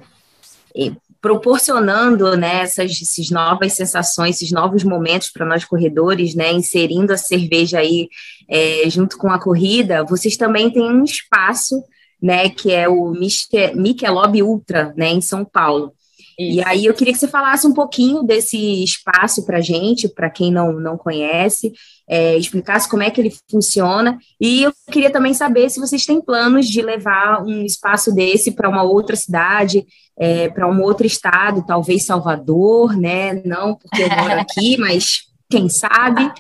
proporcionando 1.21 2.37
né, 2.37 2.63
essas, 2.63 2.93
essas 3.03 3.31
novas 3.31 3.73
sensações, 3.73 4.37
esses 4.37 4.53
novos 4.53 4.85
momentos 4.85 5.31
para 5.31 5.47
nós 5.47 5.65
corredores, 5.65 6.35
né, 6.35 6.53
inserindo 6.53 7.13
a 7.13 7.17
cerveja 7.17 7.81
aí 7.81 8.09
é, 8.49 8.89
junto 8.89 9.19
com 9.19 9.29
a 9.29 9.41
corrida, 9.41 10.05
vocês 10.05 10.37
também 10.37 10.71
têm 10.71 10.91
um 10.91 11.05
espaço, 11.05 11.83
né, 12.23 12.49
que 12.49 12.73
é 12.73 12.89
o 12.89 13.13
Michelob 13.13 14.43
Ultra, 14.43 14.93
né, 14.97 15.11
em 15.11 15.21
São 15.21 15.45
Paulo. 15.45 15.93
E 16.39 16.63
aí 16.65 16.87
eu 16.87 16.95
queria 16.95 17.13
que 17.13 17.19
você 17.19 17.27
falasse 17.27 17.67
um 17.67 17.75
pouquinho 17.75 18.23
desse 18.23 18.85
espaço 18.85 19.45
para 19.45 19.61
gente, 19.61 20.09
para 20.09 20.31
quem 20.31 20.53
não, 20.53 20.73
não 20.73 20.97
conhece, 20.97 21.73
é, 22.09 22.37
explicasse 22.39 22.89
como 22.89 23.03
é 23.03 23.11
que 23.11 23.21
ele 23.21 23.35
funciona. 23.51 24.17
E 24.41 24.63
eu 24.63 24.73
queria 24.89 25.11
também 25.11 25.35
saber 25.35 25.69
se 25.69 25.81
vocês 25.81 26.07
têm 26.07 26.21
planos 26.21 26.69
de 26.69 26.81
levar 26.81 27.43
um 27.43 27.65
espaço 27.65 28.15
desse 28.15 28.53
para 28.53 28.69
uma 28.69 28.85
outra 28.85 29.17
cidade, 29.17 29.85
é, 30.17 30.49
para 30.49 30.69
um 30.69 30.81
outro 30.81 31.07
estado, 31.07 31.65
talvez 31.67 32.05
Salvador, 32.05 32.97
né? 32.97 33.43
Não 33.45 33.75
porque 33.75 34.05
eu 34.05 34.09
moro 34.09 34.41
aqui, 34.41 34.77
mas 34.81 35.28
quem 35.51 35.69
sabe. 35.69 36.31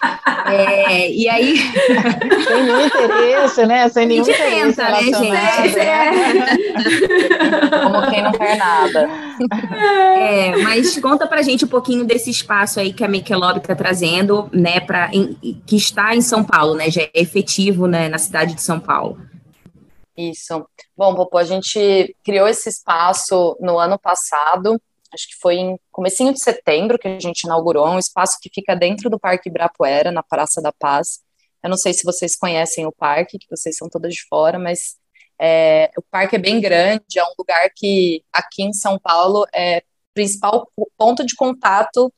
É, 0.46 1.10
e 1.10 1.26
aí. 1.28 1.56
Sem 2.46 2.62
nenhum 2.62 2.86
interesse, 2.86 3.66
né? 3.66 3.88
Sem 3.88 4.06
nenhum 4.06 4.22
interesse. 4.22 4.76
Tenta, 4.76 4.90
né, 4.90 5.02
gente? 5.02 5.78
É. 5.78 6.10
Como 7.82 8.10
quem 8.10 8.22
não 8.22 8.32
quer 8.32 8.56
nada. 8.56 9.08
É, 10.14 10.56
mas 10.58 10.98
conta 11.00 11.26
pra 11.26 11.40
gente 11.40 11.64
um 11.64 11.68
pouquinho 11.68 12.04
desse 12.04 12.30
espaço 12.30 12.78
aí 12.80 12.92
que 12.92 13.02
a 13.02 13.08
Michelob 13.08 13.58
está 13.58 13.74
trazendo, 13.74 14.50
né, 14.52 14.80
pra, 14.80 15.08
em, 15.12 15.34
que 15.66 15.76
está 15.76 16.14
em 16.14 16.20
São 16.20 16.44
Paulo, 16.44 16.74
né? 16.74 16.90
Já 16.90 17.02
é 17.02 17.10
efetivo 17.14 17.86
né, 17.86 18.08
na 18.08 18.18
cidade 18.18 18.54
de 18.54 18.60
São 18.62 18.78
Paulo. 18.78 19.18
Isso. 20.16 20.66
Bom, 20.96 21.14
Popô, 21.14 21.38
a 21.38 21.44
gente 21.44 22.14
criou 22.24 22.46
esse 22.46 22.68
espaço 22.68 23.56
no 23.60 23.78
ano 23.78 23.98
passado 23.98 24.78
acho 25.12 25.28
que 25.28 25.36
foi 25.40 25.56
em 25.56 25.78
comecinho 25.90 26.32
de 26.32 26.40
setembro 26.40 26.98
que 26.98 27.08
a 27.08 27.18
gente 27.18 27.42
inaugurou, 27.42 27.88
um 27.88 27.98
espaço 27.98 28.38
que 28.40 28.50
fica 28.52 28.74
dentro 28.74 29.08
do 29.08 29.18
Parque 29.18 29.48
Ibirapuera, 29.48 30.12
na 30.12 30.22
Praça 30.22 30.60
da 30.60 30.72
Paz. 30.72 31.20
Eu 31.62 31.70
não 31.70 31.76
sei 31.76 31.92
se 31.92 32.04
vocês 32.04 32.36
conhecem 32.36 32.86
o 32.86 32.92
parque, 32.92 33.38
que 33.38 33.46
vocês 33.50 33.76
são 33.76 33.88
todas 33.88 34.14
de 34.14 34.22
fora, 34.28 34.58
mas 34.58 34.96
é, 35.40 35.90
o 35.96 36.02
parque 36.02 36.36
é 36.36 36.38
bem 36.38 36.60
grande, 36.60 37.18
é 37.18 37.24
um 37.24 37.34
lugar 37.38 37.68
que 37.74 38.22
aqui 38.32 38.62
em 38.62 38.72
São 38.72 38.98
Paulo 38.98 39.46
é 39.54 39.82
principal 40.14 40.70
ponto 40.96 41.24
de 41.24 41.34
contato 41.36 42.12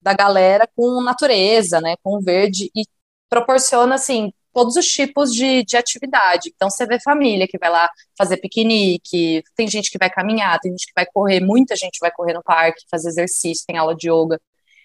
da 0.00 0.12
galera 0.12 0.68
com 0.76 1.00
natureza, 1.02 1.80
né, 1.80 1.96
com 2.02 2.16
o 2.16 2.20
verde 2.20 2.70
e 2.74 2.84
proporciona 3.28 3.94
assim 3.94 4.32
todos 4.54 4.76
os 4.76 4.86
tipos 4.86 5.34
de, 5.34 5.64
de 5.64 5.76
atividade. 5.76 6.52
Então, 6.54 6.70
você 6.70 6.86
vê 6.86 7.00
família 7.00 7.48
que 7.48 7.58
vai 7.58 7.68
lá 7.68 7.90
fazer 8.16 8.36
piquenique, 8.36 9.42
tem 9.56 9.68
gente 9.68 9.90
que 9.90 9.98
vai 9.98 10.08
caminhar, 10.08 10.58
tem 10.60 10.70
gente 10.70 10.86
que 10.86 10.92
vai 10.96 11.04
correr, 11.04 11.40
muita 11.40 11.74
gente 11.74 11.98
vai 12.00 12.10
correr 12.12 12.32
no 12.32 12.42
parque, 12.42 12.84
fazer 12.90 13.08
exercício, 13.08 13.64
tem 13.66 13.76
aula 13.76 13.94
de 13.94 14.08
yoga. 14.08 14.40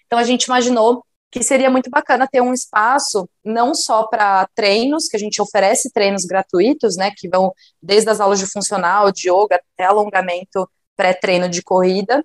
Então, 0.06 0.18
a 0.18 0.24
gente 0.24 0.44
imaginou 0.44 1.04
que 1.30 1.42
seria 1.44 1.70
muito 1.70 1.88
bacana 1.88 2.26
ter 2.26 2.40
um 2.40 2.52
espaço 2.52 3.28
não 3.44 3.72
só 3.72 4.08
para 4.08 4.48
treinos, 4.54 5.06
que 5.06 5.16
a 5.16 5.20
gente 5.20 5.40
oferece 5.40 5.92
treinos 5.92 6.24
gratuitos, 6.24 6.96
né, 6.96 7.12
que 7.16 7.28
vão 7.28 7.52
desde 7.80 8.10
as 8.10 8.20
aulas 8.20 8.40
de 8.40 8.46
funcional, 8.46 9.12
de 9.12 9.30
yoga, 9.30 9.60
até 9.74 9.84
alongamento 9.84 10.68
pré-treino 10.96 11.48
de 11.48 11.62
corrida, 11.62 12.24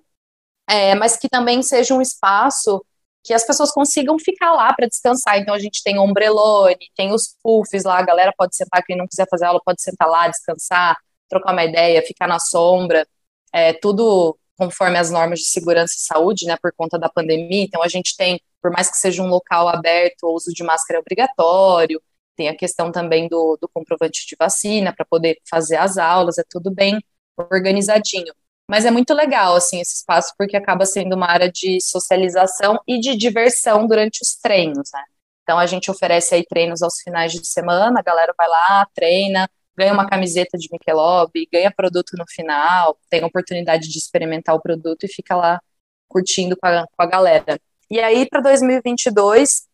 é, 0.68 0.96
mas 0.96 1.16
que 1.16 1.28
também 1.28 1.62
seja 1.62 1.94
um 1.94 2.02
espaço 2.02 2.84
que 3.26 3.34
as 3.34 3.44
pessoas 3.44 3.72
consigam 3.72 4.16
ficar 4.20 4.52
lá 4.52 4.72
para 4.72 4.86
descansar. 4.86 5.36
Então 5.38 5.52
a 5.52 5.58
gente 5.58 5.82
tem 5.82 5.98
ombrelone, 5.98 6.78
tem 6.96 7.12
os 7.12 7.36
puffs 7.42 7.82
lá, 7.82 7.98
a 7.98 8.04
galera 8.04 8.32
pode 8.38 8.54
sentar, 8.54 8.84
quem 8.84 8.96
não 8.96 9.08
quiser 9.08 9.26
fazer 9.28 9.46
aula 9.46 9.60
pode 9.64 9.82
sentar 9.82 10.08
lá, 10.08 10.28
descansar, 10.28 10.96
trocar 11.28 11.52
uma 11.52 11.64
ideia, 11.64 12.00
ficar 12.02 12.28
na 12.28 12.38
sombra, 12.38 13.04
é, 13.52 13.72
tudo 13.72 14.38
conforme 14.56 14.96
as 14.96 15.10
normas 15.10 15.40
de 15.40 15.46
segurança 15.46 15.94
e 15.96 16.00
saúde, 16.00 16.46
né, 16.46 16.56
por 16.62 16.72
conta 16.76 16.96
da 16.98 17.08
pandemia. 17.08 17.64
Então 17.64 17.82
a 17.82 17.88
gente 17.88 18.16
tem, 18.16 18.40
por 18.62 18.70
mais 18.70 18.88
que 18.88 18.96
seja 18.96 19.20
um 19.22 19.28
local 19.28 19.68
aberto, 19.68 20.22
o 20.22 20.34
uso 20.34 20.52
de 20.52 20.62
máscara 20.62 20.98
é 20.98 21.00
obrigatório, 21.00 22.00
tem 22.36 22.48
a 22.48 22.56
questão 22.56 22.92
também 22.92 23.28
do, 23.28 23.58
do 23.60 23.68
comprovante 23.68 24.24
de 24.24 24.36
vacina 24.38 24.94
para 24.94 25.04
poder 25.04 25.38
fazer 25.50 25.76
as 25.76 25.98
aulas, 25.98 26.38
é 26.38 26.44
tudo 26.48 26.72
bem 26.72 27.00
organizadinho. 27.36 28.32
Mas 28.68 28.84
é 28.84 28.90
muito 28.90 29.14
legal, 29.14 29.54
assim, 29.54 29.80
esse 29.80 29.96
espaço, 29.96 30.34
porque 30.36 30.56
acaba 30.56 30.84
sendo 30.84 31.14
uma 31.14 31.30
área 31.30 31.50
de 31.50 31.80
socialização 31.80 32.80
e 32.86 32.98
de 32.98 33.16
diversão 33.16 33.86
durante 33.86 34.22
os 34.22 34.34
treinos, 34.34 34.90
né? 34.92 35.02
Então, 35.42 35.58
a 35.58 35.66
gente 35.66 35.88
oferece 35.90 36.34
aí 36.34 36.44
treinos 36.44 36.82
aos 36.82 37.00
finais 37.00 37.32
de 37.32 37.46
semana, 37.46 38.00
a 38.00 38.02
galera 38.02 38.34
vai 38.36 38.48
lá, 38.48 38.86
treina, 38.92 39.48
ganha 39.76 39.92
uma 39.92 40.08
camiseta 40.08 40.58
de 40.58 40.68
Michelob, 40.72 41.30
ganha 41.52 41.70
produto 41.70 42.16
no 42.18 42.24
final, 42.28 42.98
tem 43.08 43.22
a 43.22 43.26
oportunidade 43.26 43.88
de 43.88 43.98
experimentar 43.98 44.56
o 44.56 44.60
produto 44.60 45.04
e 45.04 45.08
fica 45.08 45.36
lá 45.36 45.60
curtindo 46.08 46.56
com 46.56 46.66
a, 46.66 46.84
com 46.88 47.02
a 47.02 47.06
galera. 47.06 47.60
E 47.88 48.00
aí, 48.00 48.28
para 48.28 48.40
2022, 48.40 49.68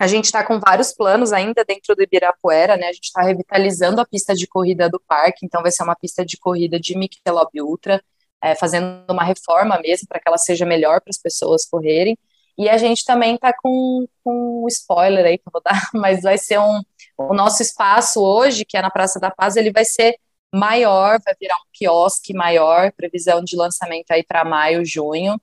a 0.00 0.08
gente 0.08 0.24
está 0.24 0.44
com 0.44 0.58
vários 0.58 0.92
planos 0.92 1.32
ainda 1.32 1.64
dentro 1.64 1.94
do 1.94 2.02
Ibirapuera, 2.02 2.76
né? 2.76 2.88
A 2.88 2.92
gente 2.92 3.04
está 3.04 3.22
revitalizando 3.22 4.00
a 4.00 4.06
pista 4.06 4.34
de 4.34 4.48
corrida 4.48 4.88
do 4.88 5.00
parque, 5.06 5.46
então 5.46 5.62
vai 5.62 5.70
ser 5.70 5.84
uma 5.84 5.94
pista 5.94 6.24
de 6.24 6.36
corrida 6.36 6.80
de 6.80 6.98
Michelob 6.98 7.48
Ultra 7.60 8.02
é, 8.42 8.54
fazendo 8.54 9.04
uma 9.08 9.22
reforma 9.24 9.78
mesmo 9.80 10.08
para 10.08 10.18
que 10.18 10.28
ela 10.28 10.38
seja 10.38 10.66
melhor 10.66 11.00
para 11.00 11.10
as 11.10 11.18
pessoas 11.18 11.64
correrem. 11.64 12.18
E 12.58 12.68
a 12.68 12.76
gente 12.76 13.04
também 13.04 13.36
está 13.36 13.52
com, 13.62 14.06
com 14.22 14.64
um 14.64 14.68
spoiler 14.68 15.24
aí 15.24 15.38
que 15.38 15.44
eu 15.46 15.52
vou 15.52 15.62
dar, 15.62 15.80
mas 15.94 16.22
vai 16.22 16.36
ser 16.36 16.58
um. 16.58 16.82
O 17.16 17.34
nosso 17.34 17.62
espaço 17.62 18.20
hoje, 18.20 18.64
que 18.64 18.76
é 18.76 18.82
na 18.82 18.90
Praça 18.90 19.20
da 19.20 19.30
Paz, 19.30 19.56
ele 19.56 19.70
vai 19.70 19.84
ser 19.84 20.16
maior, 20.52 21.20
vai 21.24 21.34
virar 21.40 21.56
um 21.56 21.68
quiosque 21.72 22.34
maior, 22.34 22.92
previsão 22.92 23.42
de 23.42 23.56
lançamento 23.56 24.10
aí 24.10 24.24
para 24.24 24.44
maio, 24.44 24.84
junho. 24.84 25.40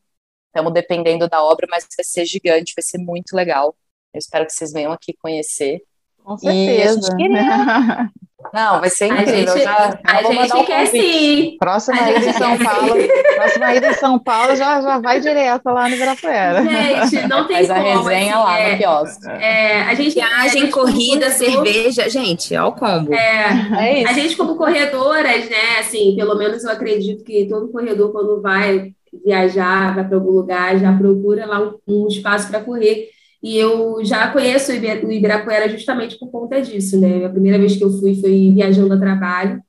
Estamos 0.48 0.74
dependendo 0.74 1.27
da 1.27 1.44
obra, 1.44 1.68
mas 1.70 1.88
vai 1.96 2.03
ser 2.03 2.25
gigante, 2.25 2.74
vai 2.75 2.84
ser 2.84 2.98
muito 2.98 3.34
legal. 3.34 3.75
Eu 4.13 4.20
espero 4.20 4.46
que 4.46 4.53
vocês 4.53 4.74
venham 4.74 4.91
aqui 4.91 5.13
conhecer. 5.13 5.82
Com 6.24 6.38
certeza. 6.38 7.15
Queria... 7.15 8.12
Não, 8.53 8.79
vai 8.79 8.89
ser 8.89 9.08
incrível. 9.08 9.34
A 9.34 9.58
gente, 9.58 9.63
já, 9.63 10.00
a 10.03 10.24
gente 10.24 10.65
quer 10.65 10.86
sim. 10.88 11.58
Próxima 11.60 12.10
ida 12.10 12.29
em 12.29 12.34
São 12.34 12.58
Paulo. 12.58 12.96
Próxima 13.36 13.75
ida 13.75 13.88
em 13.88 13.94
São 13.94 14.20
Paulo 14.20 14.56
já, 14.56 14.82
já 14.82 15.00
vai 15.00 15.20
direto 15.20 15.65
lá 15.70 15.88
no 15.88 15.96
Ibirapuera. 15.96 16.63
Gente, 16.63 17.27
não 17.27 17.48
tem 17.48 17.65
Faz 17.65 17.68
como. 17.68 17.79
a 17.79 17.98
resenha 17.98 18.36
assim, 18.36 18.44
lá 18.44 18.60
é, 18.60 18.72
no 18.72 18.77
quiosque. 18.77 19.29
É, 19.29 19.82
a 19.82 19.94
gente, 19.94 20.13
Viagem, 20.15 20.70
corrida, 20.70 21.29
cerveja, 21.29 22.10
gente, 22.10 22.53
é 22.53 22.63
o 22.63 22.72
combo. 22.72 23.13
É, 23.13 23.70
É 23.79 24.01
isso. 24.01 24.10
a 24.10 24.13
gente 24.13 24.36
como 24.36 24.56
corredoras, 24.56 25.50
né, 25.50 25.79
assim, 25.79 26.15
pelo 26.15 26.36
menos 26.36 26.63
eu 26.63 26.72
acredito 26.72 27.24
que 27.24 27.48
todo 27.48 27.72
corredor 27.72 28.12
quando 28.12 28.41
vai 28.41 28.91
viajar, 29.25 29.96
vai 29.96 30.08
para 30.08 30.18
algum 30.18 30.32
lugar, 30.32 30.77
já 30.77 30.91
procura 30.96 31.46
lá 31.46 31.60
um, 31.62 31.77
um 31.88 32.08
espaço 32.08 32.50
para 32.50 32.62
correr. 32.62 33.10
E 33.41 33.58
eu 33.58 34.03
já 34.03 34.29
conheço 34.31 34.72
o 34.72 34.75
Ibi- 34.75 35.05
o 35.05 35.12
Ibirapuera 35.12 35.69
justamente 35.69 36.17
por 36.19 36.29
conta 36.29 36.62
disso, 36.62 37.00
né? 37.00 37.25
A 37.25 37.29
primeira 37.29 37.58
vez 37.58 37.75
que 37.77 37.84
eu 37.84 37.91
fui 38.00 38.15
foi 38.19 38.51
viajando 38.53 38.93
a 38.93 39.00
trabalho, 39.00 39.62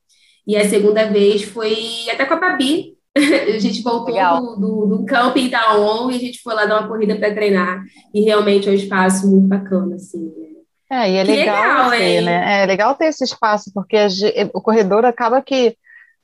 e 0.46 0.56
a 0.56 0.68
segunda 0.68 1.06
vez 1.06 1.42
foi 1.42 1.76
até 2.12 2.24
com 2.24 2.34
a 2.34 2.40
Babi. 2.40 2.94
A 3.16 3.58
gente 3.58 3.82
voltou 3.82 4.14
do, 4.14 4.56
do, 4.56 4.86
do 4.98 5.04
camping 5.04 5.48
da 5.48 5.76
ON 5.76 6.10
e 6.12 6.16
a 6.16 6.18
gente 6.18 6.40
foi 6.42 6.54
lá 6.54 6.64
dar 6.64 6.80
uma 6.80 6.88
corrida 6.88 7.16
para 7.16 7.34
treinar. 7.34 7.82
E 8.14 8.20
realmente 8.22 8.68
é 8.68 8.72
um 8.72 8.74
espaço 8.74 9.28
muito 9.28 9.48
bacana, 9.48 9.96
assim. 9.96 10.24
né? 10.90 11.02
É, 11.04 11.10
e 11.10 11.16
é 11.16 11.22
legal, 11.24 11.88
legal, 11.88 11.90
ter, 11.90 12.20
né? 12.22 12.62
É 12.62 12.66
legal 12.66 12.94
ter 12.94 13.06
esse 13.06 13.24
espaço, 13.24 13.70
porque 13.74 13.96
o 14.54 14.60
corredor 14.60 15.04
acaba 15.04 15.42
que 15.42 15.76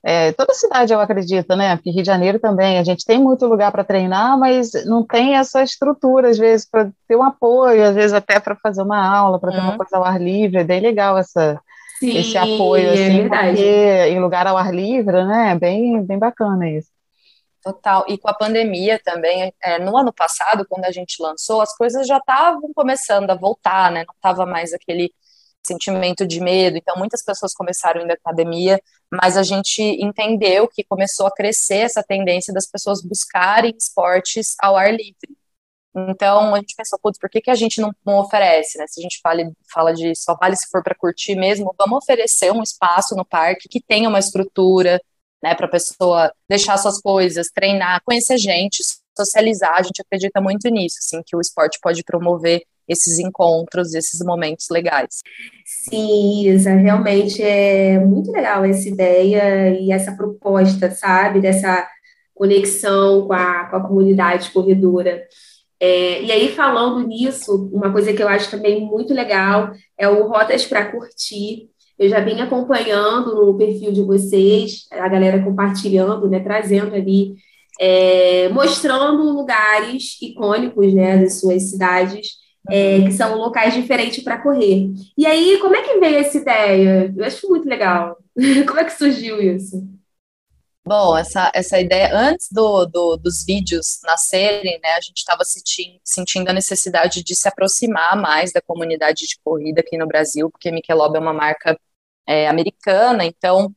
é, 0.05 0.33
toda 0.33 0.55
cidade 0.55 0.93
eu 0.93 1.01
acredito, 1.01 1.57
né? 1.57 1.77
Porque 1.77 1.91
Rio 1.91 2.03
de 2.03 2.07
Janeiro 2.07 2.39
também, 2.39 2.79
a 2.79 2.85
gente 2.85 3.05
tem 3.05 3.19
muito 3.21 3.47
lugar 3.47 3.73
para 3.73 3.85
treinar, 3.85 4.39
mas 4.39 4.71
não 4.87 5.05
tem 5.05 5.37
essa 5.37 5.63
estrutura, 5.63 6.29
às 6.31 6.39
vezes, 6.39 6.69
para 6.69 6.91
ter 7.09 7.17
um 7.17 7.23
apoio, 7.25 7.85
às 7.85 7.95
vezes 7.95 8.13
até 8.13 8.39
para 8.41 8.57
fazer 8.57 8.83
uma 8.83 9.05
aula, 9.05 9.41
para 9.41 9.53
ter 9.53 9.61
uma 9.61 9.73
Uhum. 9.73 9.77
coisa 9.77 9.97
ao 9.97 10.05
ar 10.05 10.21
livre, 10.21 10.59
é 10.59 10.65
bem 10.65 10.81
legal 10.81 11.19
essa, 11.19 11.61
Sim, 11.99 12.19
esse 12.19 12.39
apoio, 12.39 12.89
é 12.89 12.93
assim, 12.93 13.29
porque 13.29 13.59
em 14.11 14.21
lugar 14.21 14.47
ao 14.47 14.57
ar 14.57 14.73
livre, 14.75 15.25
né? 15.25 15.53
É 15.53 15.59
bem, 15.59 16.03
bem 16.05 16.19
bacana 16.19 16.69
isso. 16.71 16.91
Total. 17.63 18.05
E 18.09 18.17
com 18.17 18.29
a 18.29 18.35
pandemia 18.35 19.01
também, 19.05 19.53
é, 19.61 19.79
no 19.79 19.97
ano 19.97 20.13
passado, 20.13 20.65
quando 20.69 20.85
a 20.85 20.93
gente 20.93 21.21
lançou, 21.21 21.61
as 21.61 21.75
coisas 21.77 22.07
já 22.07 22.19
estavam 22.19 22.71
começando 22.75 23.29
a 23.31 23.35
voltar, 23.35 23.91
né? 23.91 24.05
Não 24.07 24.15
estava 24.15 24.47
mais 24.47 24.73
aquele 24.73 25.13
sentimento 25.67 26.25
de 26.27 26.41
medo. 26.41 26.77
Então, 26.77 26.97
muitas 26.97 27.25
pessoas 27.25 27.53
começaram 27.53 28.01
a 28.01 28.05
ir 28.05 28.07
na 28.07 28.15
academia, 28.15 28.81
mas 29.13 29.37
a 29.37 29.43
gente 29.43 29.83
entendeu 29.83 30.69
que 30.69 30.85
começou 30.85 31.27
a 31.27 31.35
crescer 31.35 31.79
essa 31.79 32.03
tendência 32.03 32.53
das 32.53 32.67
pessoas 32.67 33.03
buscarem 33.03 33.75
esportes 33.77 34.55
ao 34.61 34.77
ar 34.77 34.91
livre. 34.93 35.37
Então, 35.95 36.55
a 36.55 36.59
gente 36.59 36.75
pensou, 36.77 36.99
putz, 37.03 37.19
por 37.19 37.31
que, 37.31 37.41
que 37.41 37.51
a 37.51 37.55
gente 37.55 37.81
não, 37.81 37.91
não 38.05 38.19
oferece, 38.19 38.77
né? 38.77 38.85
Se 38.87 39.01
a 39.01 39.03
gente 39.03 39.19
fala, 39.23 39.51
fala 39.73 39.95
de 39.95 40.15
só 40.15 40.37
vale 40.37 40.55
se 40.55 40.69
for 40.69 40.83
para 40.83 40.95
curtir 40.95 41.35
mesmo, 41.35 41.75
vamos 41.79 41.99
oferecer 41.99 42.53
um 42.53 42.63
espaço 42.63 43.17
no 43.17 43.25
parque 43.25 43.69
que 43.69 43.81
tenha 43.81 44.09
uma 44.09 44.19
estrutura, 44.19 45.01
né, 45.43 45.55
para 45.55 45.67
a 45.67 45.71
pessoa 45.71 46.33
deixar 46.49 46.77
suas 46.77 47.01
coisas, 47.01 47.49
treinar, 47.55 48.03
conhecer 48.05 48.37
gente, 48.37 48.83
socializar. 49.17 49.77
A 49.77 49.83
gente 49.83 50.03
acredita 50.03 50.41
muito 50.41 50.69
nisso, 50.69 50.97
assim, 51.01 51.23
que 51.25 51.37
o 51.37 51.41
esporte 51.41 51.79
pode 51.81 52.03
promover 52.05 52.63
esses 52.89 53.19
encontros, 53.19 53.95
esses 53.95 54.21
momentos 54.25 54.69
legais. 54.71 55.23
Sim, 55.65 56.49
Isa, 56.49 56.71
realmente 56.75 57.43
é 57.43 57.99
muito 57.99 58.31
legal 58.31 58.65
essa 58.65 58.89
ideia 58.89 59.71
e 59.79 59.91
essa 59.93 60.13
proposta, 60.13 60.91
sabe, 60.91 61.41
dessa 61.41 61.87
conexão 62.35 63.27
com 63.27 63.33
a, 63.33 63.65
com 63.65 63.77
a 63.77 63.81
comunidade 63.81 64.51
corredora. 64.51 65.25
É, 65.79 66.23
e 66.23 66.33
aí, 66.33 66.49
falando 66.49 67.07
nisso, 67.07 67.69
uma 67.73 67.93
coisa 67.93 68.13
que 68.13 68.23
eu 68.23 68.29
acho 68.29 68.51
também 68.51 68.81
muito 68.81 69.13
legal 69.13 69.73
é 69.99 70.09
o 70.09 70.27
Rotas 70.29 70.65
para 70.65 70.91
Curtir. 70.91 71.69
Eu 71.99 72.09
já 72.09 72.21
vim 72.21 72.41
acompanhando 72.41 73.35
no 73.35 73.57
perfil 73.57 73.93
de 73.93 74.03
vocês, 74.03 74.87
a 74.91 75.09
galera 75.09 75.43
compartilhando, 75.43 76.29
né, 76.29 76.41
trazendo 76.41 76.95
ali 76.95 77.35
é, 77.79 78.49
mostrando 78.51 79.23
lugares 79.23 80.21
icônicos 80.21 80.93
né, 80.95 81.19
das 81.19 81.41
suas 81.41 81.71
cidades, 81.71 82.37
é, 82.71 83.03
que 83.03 83.13
são 83.13 83.37
locais 83.37 83.75
diferentes 83.75 84.23
para 84.23 84.41
correr. 84.41 84.91
E 85.17 85.27
aí, 85.27 85.59
como 85.61 85.75
é 85.75 85.83
que 85.83 85.99
veio 85.99 86.19
essa 86.19 86.39
ideia? 86.39 87.13
Eu 87.17 87.25
acho 87.25 87.49
muito 87.49 87.69
legal. 87.69 88.19
como 88.67 88.81
é 88.81 88.85
que 88.85 88.93
surgiu 88.93 89.41
isso? 89.41 89.87
Bom, 90.87 91.19
essa, 91.19 91.51
essa 91.53 91.81
ideia, 91.81 92.17
antes 92.17 92.47
do, 92.53 92.87
do 92.87 93.17
dos 93.17 93.45
vídeos 93.45 93.99
nascerem, 94.05 94.79
né, 94.81 94.91
a 94.93 95.01
gente 95.01 95.17
estava 95.17 95.45
sentindo, 95.45 95.99
sentindo 96.05 96.49
a 96.49 96.53
necessidade 96.53 97.25
de 97.25 97.35
se 97.35 97.49
aproximar 97.49 98.17
mais 98.17 98.53
da 98.53 98.63
comunidade 98.63 99.27
de 99.27 99.37
corrida 99.43 99.81
aqui 99.81 99.99
no 99.99 100.07
Brasil, 100.07 100.49
porque 100.49 100.71
Michelob 100.71 101.17
é 101.17 101.21
uma 101.21 101.33
marca 101.33 101.77
é, 102.25 102.47
americana, 102.47 103.25
então 103.25 103.75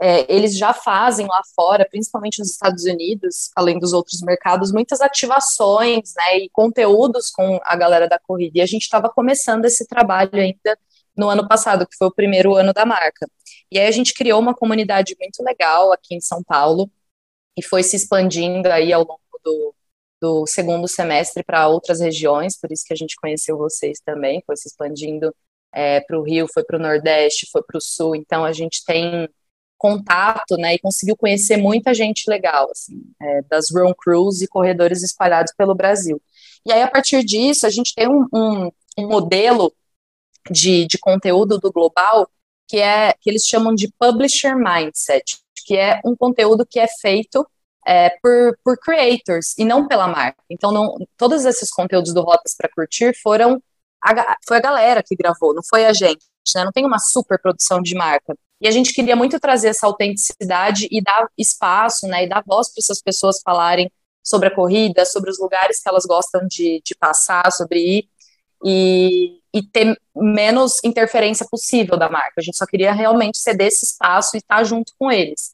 é, 0.00 0.32
eles 0.32 0.56
já 0.56 0.72
fazem 0.72 1.26
lá 1.26 1.40
fora, 1.54 1.86
principalmente 1.88 2.38
nos 2.38 2.50
Estados 2.50 2.84
Unidos, 2.84 3.50
além 3.56 3.78
dos 3.78 3.92
outros 3.92 4.20
mercados, 4.20 4.72
muitas 4.72 5.00
ativações 5.00 6.12
né, 6.16 6.38
e 6.38 6.50
conteúdos 6.50 7.30
com 7.30 7.60
a 7.64 7.76
galera 7.76 8.08
da 8.08 8.18
corrida. 8.18 8.58
E 8.58 8.60
a 8.60 8.66
gente 8.66 8.82
estava 8.82 9.08
começando 9.08 9.64
esse 9.64 9.86
trabalho 9.86 10.34
ainda 10.34 10.78
no 11.16 11.28
ano 11.28 11.46
passado, 11.46 11.86
que 11.86 11.96
foi 11.96 12.08
o 12.08 12.14
primeiro 12.14 12.54
ano 12.54 12.72
da 12.72 12.84
marca. 12.84 13.28
E 13.70 13.78
aí 13.78 13.86
a 13.86 13.90
gente 13.90 14.14
criou 14.14 14.40
uma 14.40 14.54
comunidade 14.54 15.16
muito 15.20 15.42
legal 15.42 15.92
aqui 15.92 16.14
em 16.14 16.20
São 16.20 16.42
Paulo 16.42 16.90
e 17.56 17.62
foi 17.62 17.82
se 17.82 17.96
expandindo 17.96 18.68
aí 18.70 18.92
ao 18.92 19.02
longo 19.02 19.20
do, 19.44 19.74
do 20.20 20.46
segundo 20.46 20.88
semestre 20.88 21.42
para 21.44 21.68
outras 21.68 22.00
regiões, 22.00 22.58
por 22.58 22.72
isso 22.72 22.84
que 22.86 22.92
a 22.92 22.96
gente 22.96 23.16
conheceu 23.16 23.58
vocês 23.58 24.00
também, 24.04 24.42
foi 24.46 24.56
se 24.56 24.68
expandindo 24.68 25.34
é, 25.72 26.00
para 26.00 26.18
o 26.18 26.22
Rio, 26.22 26.46
foi 26.52 26.64
para 26.64 26.76
o 26.76 26.80
Nordeste, 26.80 27.48
foi 27.50 27.62
para 27.62 27.78
o 27.78 27.80
Sul, 27.80 28.16
então 28.16 28.44
a 28.44 28.52
gente 28.52 28.84
tem 28.84 29.28
contato, 29.82 30.56
né, 30.56 30.74
e 30.74 30.78
conseguiu 30.78 31.16
conhecer 31.16 31.56
muita 31.56 31.92
gente 31.92 32.30
legal, 32.30 32.70
assim, 32.70 33.02
é, 33.20 33.42
das 33.42 33.66
run 33.74 33.92
crews 33.92 34.40
e 34.40 34.46
corredores 34.46 35.02
espalhados 35.02 35.52
pelo 35.56 35.74
Brasil. 35.74 36.22
E 36.64 36.72
aí, 36.72 36.82
a 36.82 36.88
partir 36.88 37.24
disso, 37.24 37.66
a 37.66 37.70
gente 37.70 37.92
tem 37.92 38.08
um, 38.08 38.28
um, 38.32 38.70
um 38.96 39.08
modelo 39.08 39.74
de, 40.48 40.86
de 40.86 40.98
conteúdo 40.98 41.58
do 41.58 41.72
Global 41.72 42.30
que 42.68 42.78
é 42.78 43.12
que 43.20 43.28
eles 43.28 43.44
chamam 43.44 43.74
de 43.74 43.92
publisher 43.98 44.54
mindset, 44.56 45.38
que 45.66 45.76
é 45.76 46.00
um 46.04 46.16
conteúdo 46.16 46.64
que 46.64 46.78
é 46.78 46.86
feito 46.86 47.46
é, 47.84 48.10
por, 48.22 48.56
por 48.64 48.78
creators 48.78 49.58
e 49.58 49.64
não 49.64 49.88
pela 49.88 50.06
marca. 50.06 50.42
Então, 50.48 50.70
não, 50.70 50.96
todos 51.16 51.44
esses 51.44 51.70
conteúdos 51.70 52.14
do 52.14 52.22
Rotas 52.22 52.54
para 52.56 52.70
Curtir 52.70 53.12
foram 53.20 53.60
a, 54.00 54.36
foi 54.46 54.58
a 54.58 54.60
galera 54.60 55.02
que 55.02 55.16
gravou, 55.16 55.52
não 55.52 55.62
foi 55.62 55.84
a 55.84 55.92
gente. 55.92 56.24
Né? 56.54 56.64
Não 56.64 56.72
tem 56.72 56.86
uma 56.86 56.98
super 56.98 57.38
produção 57.40 57.82
de 57.82 57.94
marca. 57.94 58.34
E 58.62 58.68
a 58.68 58.70
gente 58.70 58.92
queria 58.94 59.16
muito 59.16 59.40
trazer 59.40 59.68
essa 59.68 59.86
autenticidade 59.86 60.86
e 60.88 61.02
dar 61.02 61.26
espaço, 61.36 62.06
né, 62.06 62.24
e 62.24 62.28
dar 62.28 62.44
voz 62.46 62.72
para 62.72 62.80
essas 62.80 63.02
pessoas 63.02 63.40
falarem 63.42 63.90
sobre 64.22 64.46
a 64.46 64.54
corrida, 64.54 65.04
sobre 65.04 65.30
os 65.30 65.38
lugares 65.40 65.82
que 65.82 65.88
elas 65.88 66.06
gostam 66.06 66.46
de, 66.46 66.80
de 66.84 66.94
passar, 66.94 67.50
sobre 67.50 67.80
ir. 67.80 68.08
E, 68.64 69.40
e 69.52 69.60
ter 69.60 70.00
menos 70.14 70.76
interferência 70.84 71.44
possível 71.50 71.98
da 71.98 72.08
marca. 72.08 72.34
A 72.38 72.40
gente 72.40 72.56
só 72.56 72.64
queria 72.64 72.92
realmente 72.92 73.36
ceder 73.38 73.66
esse 73.66 73.84
espaço 73.84 74.36
e 74.36 74.38
estar 74.38 74.62
junto 74.62 74.92
com 74.96 75.10
eles. 75.10 75.52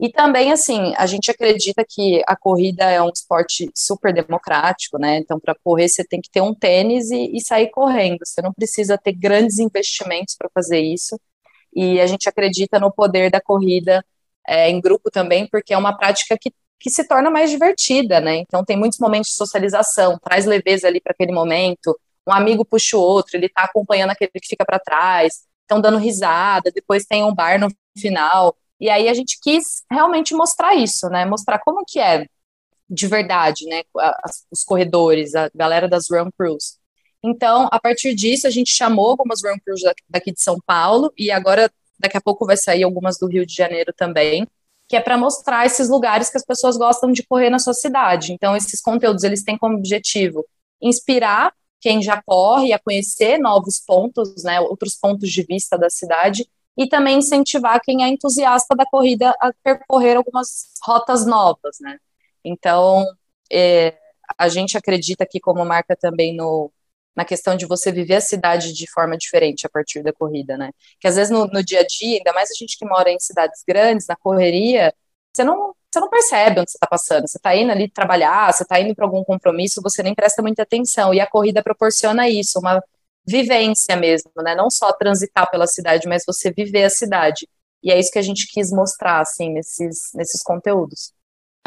E 0.00 0.10
também, 0.10 0.50
assim, 0.50 0.94
a 0.96 1.04
gente 1.06 1.30
acredita 1.30 1.84
que 1.86 2.22
a 2.26 2.34
corrida 2.34 2.84
é 2.84 3.02
um 3.02 3.10
esporte 3.10 3.70
super 3.74 4.14
democrático, 4.14 4.98
né? 4.98 5.18
Então, 5.18 5.38
para 5.38 5.54
correr, 5.62 5.88
você 5.88 6.02
tem 6.02 6.22
que 6.22 6.30
ter 6.30 6.40
um 6.40 6.54
tênis 6.54 7.10
e, 7.10 7.36
e 7.36 7.40
sair 7.42 7.70
correndo. 7.70 8.20
Você 8.24 8.40
não 8.40 8.52
precisa 8.52 8.96
ter 8.96 9.12
grandes 9.12 9.58
investimentos 9.58 10.34
para 10.34 10.50
fazer 10.54 10.80
isso. 10.80 11.18
E 11.76 12.00
a 12.00 12.06
gente 12.06 12.28
acredita 12.28 12.80
no 12.80 12.90
poder 12.90 13.30
da 13.30 13.40
corrida 13.40 14.04
é, 14.48 14.70
em 14.70 14.80
grupo 14.80 15.10
também, 15.10 15.46
porque 15.48 15.74
é 15.74 15.78
uma 15.78 15.96
prática 15.96 16.36
que, 16.40 16.50
que 16.80 16.90
se 16.90 17.06
torna 17.06 17.30
mais 17.30 17.50
divertida, 17.50 18.20
né? 18.20 18.38
Então, 18.38 18.64
tem 18.64 18.76
muitos 18.76 18.98
momentos 18.98 19.30
de 19.30 19.36
socialização, 19.36 20.18
traz 20.18 20.46
leveza 20.46 20.88
ali 20.88 21.00
para 21.00 21.12
aquele 21.12 21.32
momento 21.32 21.94
um 22.26 22.32
amigo 22.32 22.64
puxa 22.64 22.96
o 22.96 23.00
outro, 23.00 23.36
ele 23.36 23.48
tá 23.48 23.62
acompanhando 23.62 24.10
aquele 24.10 24.30
que 24.32 24.48
fica 24.48 24.64
para 24.64 24.80
trás, 24.80 25.44
estão 25.62 25.80
dando 25.80 25.98
risada, 25.98 26.72
depois 26.72 27.04
tem 27.04 27.22
um 27.22 27.34
bar 27.34 27.58
no 27.60 27.68
final. 27.96 28.56
E 28.80 28.90
aí 28.90 29.08
a 29.08 29.14
gente 29.14 29.38
quis 29.40 29.84
realmente 29.90 30.34
mostrar 30.34 30.74
isso, 30.74 31.08
né? 31.08 31.24
Mostrar 31.24 31.60
como 31.60 31.84
que 31.86 32.00
é 32.00 32.26
de 32.90 33.06
verdade, 33.06 33.64
né? 33.66 33.82
Os 34.50 34.64
corredores, 34.64 35.34
a 35.34 35.48
galera 35.54 35.88
das 35.88 36.10
run 36.10 36.30
crews. 36.36 36.78
Então, 37.24 37.68
a 37.72 37.80
partir 37.80 38.14
disso, 38.14 38.46
a 38.46 38.50
gente 38.50 38.70
chamou 38.70 39.10
algumas 39.10 39.42
run 39.42 39.58
crews 39.64 39.80
daqui 40.08 40.32
de 40.32 40.40
São 40.40 40.58
Paulo 40.64 41.12
e 41.16 41.30
agora 41.30 41.70
daqui 41.98 42.16
a 42.16 42.20
pouco 42.20 42.46
vai 42.46 42.56
sair 42.56 42.82
algumas 42.82 43.18
do 43.18 43.26
Rio 43.26 43.46
de 43.46 43.54
Janeiro 43.54 43.92
também, 43.96 44.46
que 44.88 44.96
é 44.96 45.00
para 45.00 45.16
mostrar 45.18 45.66
esses 45.66 45.88
lugares 45.88 46.30
que 46.30 46.36
as 46.36 46.44
pessoas 46.44 46.76
gostam 46.76 47.10
de 47.10 47.22
correr 47.24 47.50
na 47.50 47.58
sua 47.58 47.74
cidade. 47.74 48.32
Então, 48.32 48.54
esses 48.54 48.80
conteúdos 48.80 49.24
eles 49.24 49.42
têm 49.42 49.58
como 49.58 49.76
objetivo 49.76 50.44
inspirar 50.80 51.52
quem 51.80 52.02
já 52.02 52.22
corre 52.24 52.72
a 52.72 52.78
conhecer 52.78 53.38
novos 53.38 53.80
pontos, 53.80 54.42
né, 54.42 54.60
outros 54.60 54.94
pontos 54.94 55.30
de 55.30 55.42
vista 55.42 55.76
da 55.76 55.90
cidade, 55.90 56.48
e 56.76 56.86
também 56.86 57.18
incentivar 57.18 57.80
quem 57.82 58.04
é 58.04 58.08
entusiasta 58.08 58.74
da 58.76 58.84
corrida 58.84 59.34
a 59.40 59.52
percorrer 59.62 60.16
algumas 60.16 60.68
rotas 60.84 61.24
novas, 61.26 61.78
né. 61.80 61.98
Então, 62.44 63.04
é, 63.50 63.96
a 64.38 64.48
gente 64.48 64.76
acredita 64.76 65.26
que 65.26 65.40
como 65.40 65.64
marca 65.64 65.96
também 65.96 66.34
no, 66.36 66.70
na 67.16 67.24
questão 67.24 67.56
de 67.56 67.66
você 67.66 67.90
viver 67.90 68.16
a 68.16 68.20
cidade 68.20 68.72
de 68.72 68.90
forma 68.90 69.16
diferente 69.16 69.66
a 69.66 69.70
partir 69.70 70.02
da 70.02 70.12
corrida, 70.12 70.56
né? 70.58 70.70
Que 71.00 71.08
às 71.08 71.16
vezes 71.16 71.30
no, 71.30 71.46
no 71.46 71.64
dia 71.64 71.80
a 71.80 71.86
dia, 71.86 72.18
ainda 72.18 72.32
mais 72.32 72.50
a 72.50 72.54
gente 72.54 72.76
que 72.78 72.84
mora 72.84 73.10
em 73.10 73.18
cidades 73.18 73.62
grandes, 73.66 74.06
na 74.06 74.16
correria, 74.16 74.94
você 75.34 75.42
não, 75.42 75.74
você 75.90 76.00
não 76.00 76.10
percebe 76.10 76.60
onde 76.60 76.70
você 76.70 76.76
está 76.76 76.86
passando. 76.86 77.26
Você 77.26 77.38
está 77.38 77.56
indo 77.56 77.72
ali 77.72 77.90
trabalhar, 77.90 78.52
você 78.52 78.64
está 78.64 78.78
indo 78.78 78.94
para 78.94 79.06
algum 79.06 79.24
compromisso, 79.24 79.80
você 79.82 80.02
nem 80.02 80.14
presta 80.14 80.42
muita 80.42 80.62
atenção. 80.62 81.14
E 81.14 81.20
a 81.20 81.26
corrida 81.26 81.62
proporciona 81.62 82.28
isso, 82.28 82.58
uma 82.58 82.82
vivência 83.26 83.96
mesmo, 83.96 84.30
né? 84.38 84.54
Não 84.54 84.70
só 84.70 84.92
transitar 84.92 85.50
pela 85.50 85.66
cidade, 85.66 86.06
mas 86.06 86.22
você 86.26 86.52
viver 86.52 86.84
a 86.84 86.90
cidade. 86.90 87.48
E 87.82 87.90
é 87.90 87.98
isso 87.98 88.10
que 88.10 88.18
a 88.18 88.22
gente 88.22 88.46
quis 88.48 88.70
mostrar, 88.70 89.20
assim, 89.20 89.50
nesses, 89.52 90.10
nesses 90.14 90.42
conteúdos. 90.42 91.12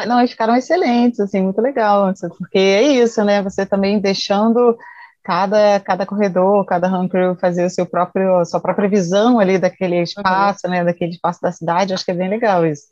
Não, 0.06 0.18
eles 0.18 0.30
ficaram 0.30 0.56
excelentes, 0.56 1.20
assim, 1.20 1.42
muito 1.42 1.60
legal, 1.60 2.12
porque 2.38 2.58
é 2.58 2.82
isso, 2.82 3.22
né? 3.24 3.42
Você 3.42 3.66
também 3.66 4.00
deixando 4.00 4.76
cada, 5.22 5.80
cada 5.80 6.06
corredor, 6.06 6.64
cada 6.64 6.88
crew 7.08 7.36
fazer 7.36 7.64
o 7.64 7.70
seu 7.70 7.86
próprio, 7.86 8.38
a 8.38 8.44
sua 8.44 8.60
própria 8.60 8.88
visão 8.88 9.38
ali 9.38 9.58
daquele 9.58 9.96
uhum. 9.96 10.02
espaço, 10.02 10.60
uhum. 10.66 10.70
né? 10.70 10.84
Daquele 10.84 11.12
espaço 11.12 11.40
da 11.40 11.52
cidade, 11.52 11.92
acho 11.92 12.04
que 12.04 12.10
é 12.10 12.14
bem 12.14 12.28
legal 12.28 12.66
isso. 12.66 12.84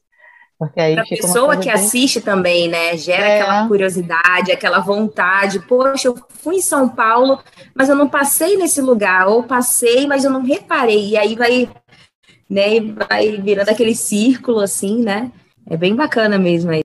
Porque 0.59 0.81
aí 0.81 0.99
a 0.99 1.05
pessoa 1.05 1.57
que 1.57 1.67
bem... 1.67 1.73
assiste 1.73 2.21
também, 2.21 2.69
né? 2.69 2.97
Gera 2.97 3.25
é. 3.25 3.41
aquela 3.41 3.69
curiosidade, 3.69 4.51
aquela 4.51 4.81
vontade. 4.81 5.61
Poxa, 5.61 6.09
eu 6.09 6.17
fui 6.29 6.57
em 6.57 6.63
São 6.63 6.89
Paulo, 6.89 7.41
mas 7.75 7.89
eu 7.89 7.95
não 7.95 8.09
passei 8.09 8.57
nesse 8.57 8.81
lugar, 8.81 9.29
ou 9.29 9.45
passei, 9.45 10.07
mas 10.07 10.25
eu 10.25 10.31
não 10.31 10.43
reparei. 10.43 11.11
E 11.11 11.17
aí 11.17 11.37
vai, 11.37 11.71
né? 12.51 12.81
Vai 13.09 13.41
virando 13.41 13.69
aquele 13.69 13.95
círculo 13.95 14.59
assim, 14.59 15.01
né? 15.01 15.31
É 15.71 15.77
bem 15.77 15.95
bacana 15.95 16.39
mesmo 16.39 16.73
aí. 16.73 16.83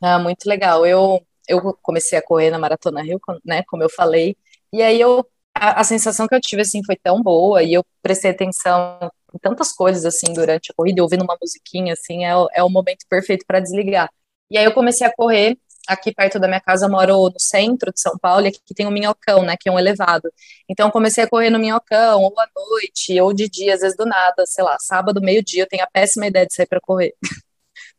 Ah, 0.00 0.20
muito 0.20 0.46
legal. 0.46 0.86
Eu 0.86 1.20
eu 1.48 1.76
comecei 1.82 2.18
a 2.18 2.22
correr 2.22 2.50
na 2.50 2.58
Maratona 2.58 3.02
Rio, 3.02 3.20
né? 3.44 3.62
Como 3.68 3.82
eu 3.82 3.90
falei. 3.90 4.36
E 4.72 4.82
aí 4.82 5.00
eu 5.00 5.26
a, 5.54 5.80
a 5.80 5.84
sensação 5.84 6.26
que 6.28 6.34
eu 6.34 6.40
tive 6.40 6.62
assim 6.62 6.82
foi 6.84 6.96
tão 6.96 7.22
boa 7.22 7.62
e 7.62 7.72
eu 7.74 7.84
prestei 8.02 8.30
atenção 8.30 9.10
tantas 9.40 9.72
coisas 9.72 10.04
assim 10.04 10.32
durante 10.32 10.70
a 10.70 10.74
corrida, 10.74 11.02
ouvindo 11.02 11.24
uma 11.24 11.36
musiquinha 11.40 11.92
assim, 11.94 12.24
é, 12.24 12.30
é 12.54 12.62
o 12.62 12.70
momento 12.70 13.04
perfeito 13.08 13.44
para 13.46 13.60
desligar. 13.60 14.10
E 14.50 14.56
aí 14.58 14.64
eu 14.64 14.72
comecei 14.72 15.06
a 15.06 15.12
correr 15.12 15.58
aqui 15.86 16.12
perto 16.12 16.38
da 16.38 16.48
minha 16.48 16.60
casa, 16.60 16.86
eu 16.86 16.90
moro 16.90 17.30
no 17.30 17.40
centro 17.40 17.92
de 17.92 18.00
São 18.00 18.18
Paulo, 18.18 18.44
e 18.46 18.48
aqui 18.48 18.74
tem 18.74 18.86
um 18.86 18.90
minhocão, 18.90 19.42
né, 19.44 19.56
que 19.58 19.68
é 19.68 19.72
um 19.72 19.78
elevado. 19.78 20.30
Então, 20.68 20.90
comecei 20.90 21.24
a 21.24 21.28
correr 21.28 21.50
no 21.50 21.58
minhocão, 21.58 22.22
ou 22.22 22.34
à 22.40 22.46
noite, 22.54 23.20
ou 23.20 23.32
de 23.32 23.48
dia, 23.48 23.74
às 23.74 23.80
vezes 23.80 23.96
do 23.96 24.04
nada, 24.04 24.44
sei 24.46 24.64
lá, 24.64 24.76
sábado, 24.80 25.20
meio-dia, 25.20 25.62
eu 25.62 25.68
tenho 25.68 25.84
a 25.84 25.88
péssima 25.90 26.26
ideia 26.26 26.46
de 26.46 26.54
sair 26.54 26.66
para 26.66 26.80
correr. 26.80 27.14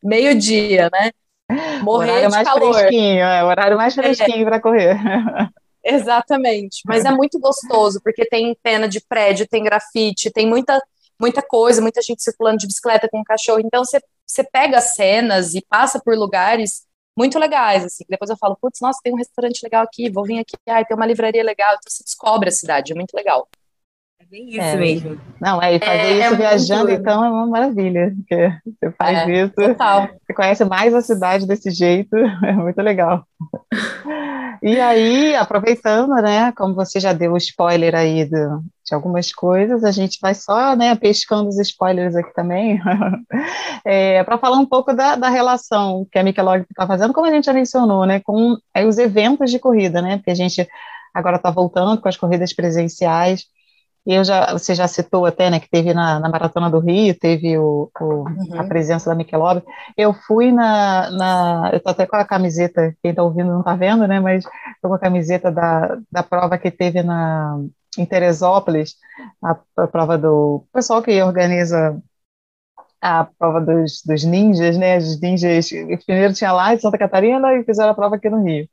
meio-dia, 0.04 0.90
né? 0.92 1.12
Morrer 1.82 2.12
horário 2.12 2.30
de 2.30 2.36
mais 2.36 2.48
calor. 2.48 2.74
fresquinho, 2.74 3.24
é, 3.24 3.44
o 3.44 3.48
horário 3.48 3.78
mais 3.78 3.98
é. 3.98 4.02
fresquinho 4.02 4.42
é. 4.42 4.46
para 4.46 4.60
correr. 4.60 4.98
Exatamente, 5.84 6.82
mas 6.86 7.06
é 7.06 7.12
muito 7.12 7.40
gostoso, 7.40 8.02
porque 8.04 8.26
tem 8.26 8.54
pena 8.62 8.90
de 8.90 9.00
prédio, 9.00 9.48
tem 9.48 9.64
grafite, 9.64 10.30
tem 10.30 10.46
muita 10.46 10.82
muita 11.20 11.42
coisa, 11.42 11.82
muita 11.82 12.02
gente 12.02 12.22
circulando 12.22 12.58
de 12.58 12.68
bicicleta 12.68 13.08
com 13.10 13.20
um 13.20 13.24
cachorro. 13.24 13.62
Então 13.64 13.84
você, 13.84 14.00
você 14.26 14.44
pega 14.44 14.80
cenas 14.80 15.54
e 15.56 15.66
passa 15.68 16.00
por 16.00 16.16
lugares 16.16 16.86
muito 17.18 17.40
legais, 17.40 17.84
assim. 17.84 18.04
Depois 18.08 18.30
eu 18.30 18.38
falo, 18.38 18.56
putz, 18.62 18.80
nossa, 18.80 19.00
tem 19.04 19.12
um 19.14 19.18
restaurante 19.18 19.60
legal 19.64 19.84
aqui, 19.84 20.10
vou 20.10 20.24
vir 20.24 20.40
aqui, 20.40 20.56
ai, 20.68 20.86
tem 20.86 20.96
uma 20.96 21.06
livraria 21.06 21.44
legal. 21.44 21.70
Então 21.74 21.90
você 21.92 22.04
descobre 22.04 22.50
a 22.50 22.52
cidade, 22.52 22.92
é 22.92 22.96
muito 22.96 23.14
legal. 23.16 23.48
É 24.28 24.30
bem 24.30 24.50
isso 24.50 24.60
é, 24.60 24.76
mesmo. 24.76 25.18
Não, 25.40 25.62
é, 25.62 25.76
e 25.76 25.80
fazer 25.80 25.98
é, 26.00 26.20
isso 26.20 26.34
é 26.34 26.36
viajando, 26.36 26.92
então, 26.92 27.24
é 27.24 27.30
uma 27.30 27.48
maravilha, 27.48 28.14
porque 28.18 28.52
você 28.66 28.92
faz 28.92 29.20
é, 29.20 29.44
isso, 29.44 29.54
total. 29.56 30.10
você 30.26 30.34
conhece 30.34 30.66
mais 30.66 30.94
a 30.94 31.02
cidade 31.02 31.48
desse 31.48 31.72
jeito, 31.72 32.14
é 32.44 32.52
muito 32.52 32.82
legal. 32.82 33.26
E 34.62 34.80
aí, 34.82 35.34
aproveitando, 35.36 36.14
né, 36.16 36.52
como 36.58 36.74
você 36.74 37.00
já 37.00 37.14
deu 37.14 37.34
o 37.34 37.38
spoiler 37.38 37.96
aí 37.96 38.26
do, 38.26 38.62
de 38.86 38.94
algumas 38.94 39.32
coisas, 39.32 39.84
a 39.86 39.92
gente 39.92 40.20
vai 40.22 40.36
só, 40.36 40.76
né, 40.76 40.94
pescando 40.96 41.48
os 41.48 41.58
spoilers 41.58 42.16
aqui 42.16 42.34
também, 42.34 42.82
é, 43.86 44.24
para 44.26 44.38
falar 44.38 44.58
um 44.58 44.66
pouco 44.66 44.94
da, 44.94 45.16
da 45.16 45.30
relação 45.30 46.06
que 46.12 46.20
a 46.20 46.24
Michelob 46.24 46.66
está 46.70 46.86
fazendo, 46.86 47.14
como 47.14 47.28
a 47.28 47.32
gente 47.32 47.46
já 47.46 47.54
mencionou, 47.54 48.06
né, 48.06 48.20
com 48.20 48.58
é, 48.74 48.86
os 48.86 48.98
eventos 48.98 49.52
de 49.52 49.60
corrida, 49.60 50.02
né, 50.02 50.18
porque 50.18 50.32
a 50.32 50.36
gente 50.36 50.68
agora 51.14 51.38
está 51.38 51.50
voltando 51.50 52.02
com 52.02 52.10
as 52.10 52.18
corridas 52.18 52.52
presenciais, 52.52 53.46
eu 54.14 54.24
já, 54.24 54.54
você 54.54 54.74
já 54.74 54.88
citou 54.88 55.26
até, 55.26 55.50
né, 55.50 55.60
que 55.60 55.70
teve 55.70 55.94
na, 55.94 56.20
na 56.20 56.30
Maratona 56.30 56.70
do 56.70 56.80
Rio, 56.80 57.18
teve 57.18 57.58
o, 57.58 57.92
o 58.00 58.04
uhum. 58.04 58.60
a 58.60 58.64
presença 58.64 59.10
da 59.10 59.16
Michelob. 59.16 59.62
Eu 59.98 60.14
fui 60.14 60.52
na, 60.52 61.12
na 61.12 61.70
eu 61.74 61.80
tô 61.82 61.90
até 61.90 62.06
com 62.06 62.16
a 62.16 62.24
camiseta, 62.24 62.96
quem 63.02 63.12
está 63.12 63.22
ouvindo 63.22 63.52
não 63.52 63.60
está 63.60 63.76
vendo, 63.76 64.08
né, 64.08 64.20
mas 64.20 64.46
tô 64.82 64.88
com 64.88 64.94
a 64.94 65.00
camiseta 65.00 65.52
da, 65.52 65.98
da 66.12 66.24
prova 66.24 66.58
que 66.58 66.72
teve 66.72 67.04
na, 67.04 67.60
em 67.98 68.06
Teresópolis, 68.06 68.96
a, 69.44 69.58
a 69.78 69.88
prova 69.88 70.18
do 70.18 70.64
pessoal 70.72 71.02
que 71.02 71.22
organiza 71.22 72.02
a 73.02 73.26
prova 73.38 73.62
dos, 73.62 74.02
dos 74.06 74.24
ninjas, 74.24 74.78
né, 74.78 74.98
os 74.98 75.20
ninjas, 75.20 75.70
primeiro 76.06 76.34
tinha 76.34 76.52
lá 76.52 76.74
em 76.74 76.80
Santa 76.80 76.98
Catarina 76.98 77.54
e 77.56 77.64
fizeram 77.64 77.92
a 77.92 77.96
prova 77.96 78.16
aqui 78.16 78.30
no 78.30 78.44
Rio. 78.44 78.68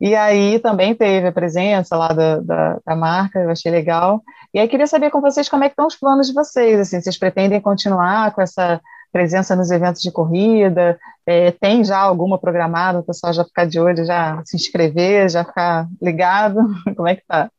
E 0.00 0.14
aí 0.14 0.58
também 0.58 0.94
teve 0.94 1.28
a 1.28 1.32
presença 1.32 1.96
lá 1.96 2.08
da, 2.08 2.40
da, 2.40 2.78
da, 2.84 2.96
marca, 2.96 3.38
eu 3.38 3.50
achei 3.50 3.70
legal. 3.70 4.22
E 4.52 4.58
aí 4.58 4.68
queria 4.68 4.86
saber 4.86 5.10
com 5.10 5.20
vocês 5.20 5.48
como 5.48 5.64
é 5.64 5.68
que 5.68 5.72
estão 5.72 5.86
os 5.86 5.96
planos 5.96 6.26
de 6.26 6.34
vocês, 6.34 6.80
assim, 6.80 7.00
vocês 7.00 7.18
pretendem 7.18 7.60
continuar 7.60 8.34
com 8.34 8.42
essa 8.42 8.80
presença 9.12 9.54
nos 9.54 9.70
eventos 9.70 10.02
de 10.02 10.10
corrida? 10.10 10.98
É, 11.26 11.52
tem 11.52 11.84
já 11.84 11.98
alguma 11.98 12.38
programada, 12.38 12.98
o 12.98 13.04
pessoal 13.04 13.32
já 13.32 13.44
ficar 13.44 13.66
de 13.66 13.78
olho, 13.78 14.04
já 14.04 14.42
se 14.44 14.56
inscrever, 14.56 15.30
já 15.30 15.44
ficar 15.44 15.86
ligado? 16.02 16.60
Como 16.96 17.08
é 17.08 17.16
que 17.16 17.22
tá? 17.26 17.50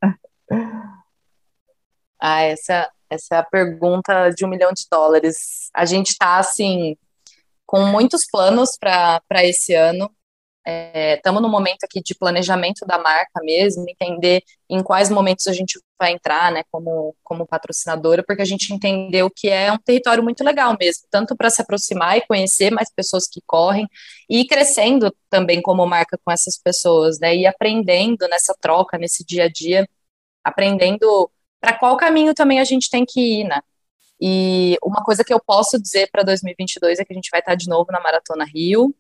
Ah, 2.20 2.42
essa, 2.42 2.90
essa 3.10 3.36
é 3.36 3.38
a 3.38 3.44
pergunta 3.44 4.30
de 4.32 4.46
um 4.46 4.50
milhão 4.50 4.72
de 4.74 4.86
dólares. 4.92 5.70
A 5.74 5.86
gente 5.86 6.10
está, 6.10 6.38
assim, 6.38 6.98
com 7.66 7.86
muitos 7.86 8.26
planos 8.30 8.78
para 8.80 9.44
esse 9.44 9.74
ano 9.74 10.10
estamos 10.66 11.40
é, 11.40 11.42
no 11.44 11.50
momento 11.50 11.84
aqui 11.84 12.02
de 12.02 12.16
planejamento 12.16 12.86
da 12.86 12.98
marca 12.98 13.40
mesmo, 13.44 13.86
entender 13.88 14.42
em 14.70 14.82
quais 14.82 15.10
momentos 15.10 15.46
a 15.48 15.54
gente 15.54 15.80
vai 16.00 16.12
entrar, 16.12 16.52
né, 16.52 16.64
como, 16.72 17.16
como 17.24 17.46
patrocinadora, 17.46 18.24
porque 18.26 18.42
a 18.42 18.46
gente 18.46 18.74
entendeu 18.74 19.30
que 19.30 19.48
é 19.48 19.72
um 19.72 19.78
território 19.78 20.24
muito 20.24 20.44
legal 20.44 20.76
mesmo, 20.80 21.04
tanto 21.12 21.36
para 21.36 21.50
se 21.50 21.62
aproximar 21.62 22.18
e 22.18 22.26
conhecer 22.28 22.72
mais 22.72 22.92
pessoas 22.92 23.28
que 23.28 23.42
correm, 23.46 23.88
e 24.30 24.46
crescendo 24.48 25.16
também 25.30 25.62
como 25.62 25.86
marca 25.86 26.18
com 26.24 26.32
essas 26.32 26.58
pessoas, 26.58 27.20
né, 27.20 27.36
e 27.36 27.46
aprendendo 27.46 28.28
nessa 28.28 28.56
troca, 28.60 28.98
nesse 28.98 29.24
dia 29.24 29.46
a 29.46 29.50
dia, 29.50 29.88
aprendendo 30.44 31.30
para 31.62 31.78
qual 31.78 31.96
caminho 31.98 32.34
também 32.34 32.60
a 32.60 32.64
gente 32.64 32.90
tem 32.90 33.06
que 33.06 33.42
ir, 33.42 33.44
né. 33.46 33.62
E 34.20 34.78
uma 34.84 35.04
coisa 35.04 35.24
que 35.24 35.34
eu 35.34 35.40
posso 35.40 35.80
dizer 35.80 36.10
para 36.12 36.24
2022 36.24 37.00
é 37.00 37.06
que 37.06 37.14
a 37.14 37.16
gente 37.16 37.30
vai 37.30 37.42
estar 37.42 37.56
de 37.56 37.68
novo 37.68 37.92
na 37.92 38.00
Maratona 38.00 38.46
Rio, 38.46 38.96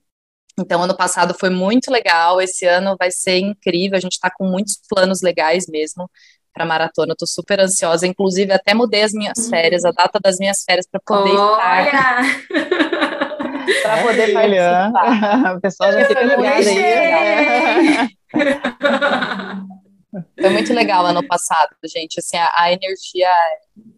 então, 0.59 0.83
ano 0.83 0.95
passado 0.95 1.35
foi 1.37 1.49
muito 1.49 1.91
legal, 1.91 2.41
esse 2.41 2.65
ano 2.65 2.95
vai 2.97 3.11
ser 3.11 3.39
incrível, 3.39 3.97
a 3.97 4.01
gente 4.01 4.13
está 4.13 4.29
com 4.29 4.45
muitos 4.45 4.79
planos 4.89 5.21
legais 5.21 5.67
mesmo 5.67 6.09
para 6.53 6.63
a 6.63 6.67
maratona, 6.67 7.11
eu 7.11 7.17
tô 7.17 7.27
super 7.27 7.59
ansiosa, 7.59 8.07
inclusive 8.07 8.53
até 8.53 8.73
mudei 8.73 9.03
as 9.03 9.11
minhas 9.11 9.37
uhum. 9.37 9.49
férias, 9.49 9.83
a 9.83 9.91
data 9.91 10.19
das 10.23 10.37
minhas 10.37 10.63
férias 10.63 10.87
para 10.89 11.01
poder 11.05 11.35
Olha! 11.35 12.21
estar. 13.67 13.95
para 13.95 14.03
poder 14.03 14.33
participar. 14.33 15.55
O 15.57 15.61
pessoal 15.61 15.91
já 15.91 16.05
fica 16.05 16.23
ligado 16.23 16.67
aí. 16.69 18.09
Foi 20.39 20.49
muito 20.49 20.73
legal 20.73 21.05
ano 21.05 21.27
passado, 21.27 21.75
gente. 21.83 22.19
Assim, 22.19 22.37
a, 22.37 22.49
a 22.57 22.71
energia 22.71 23.29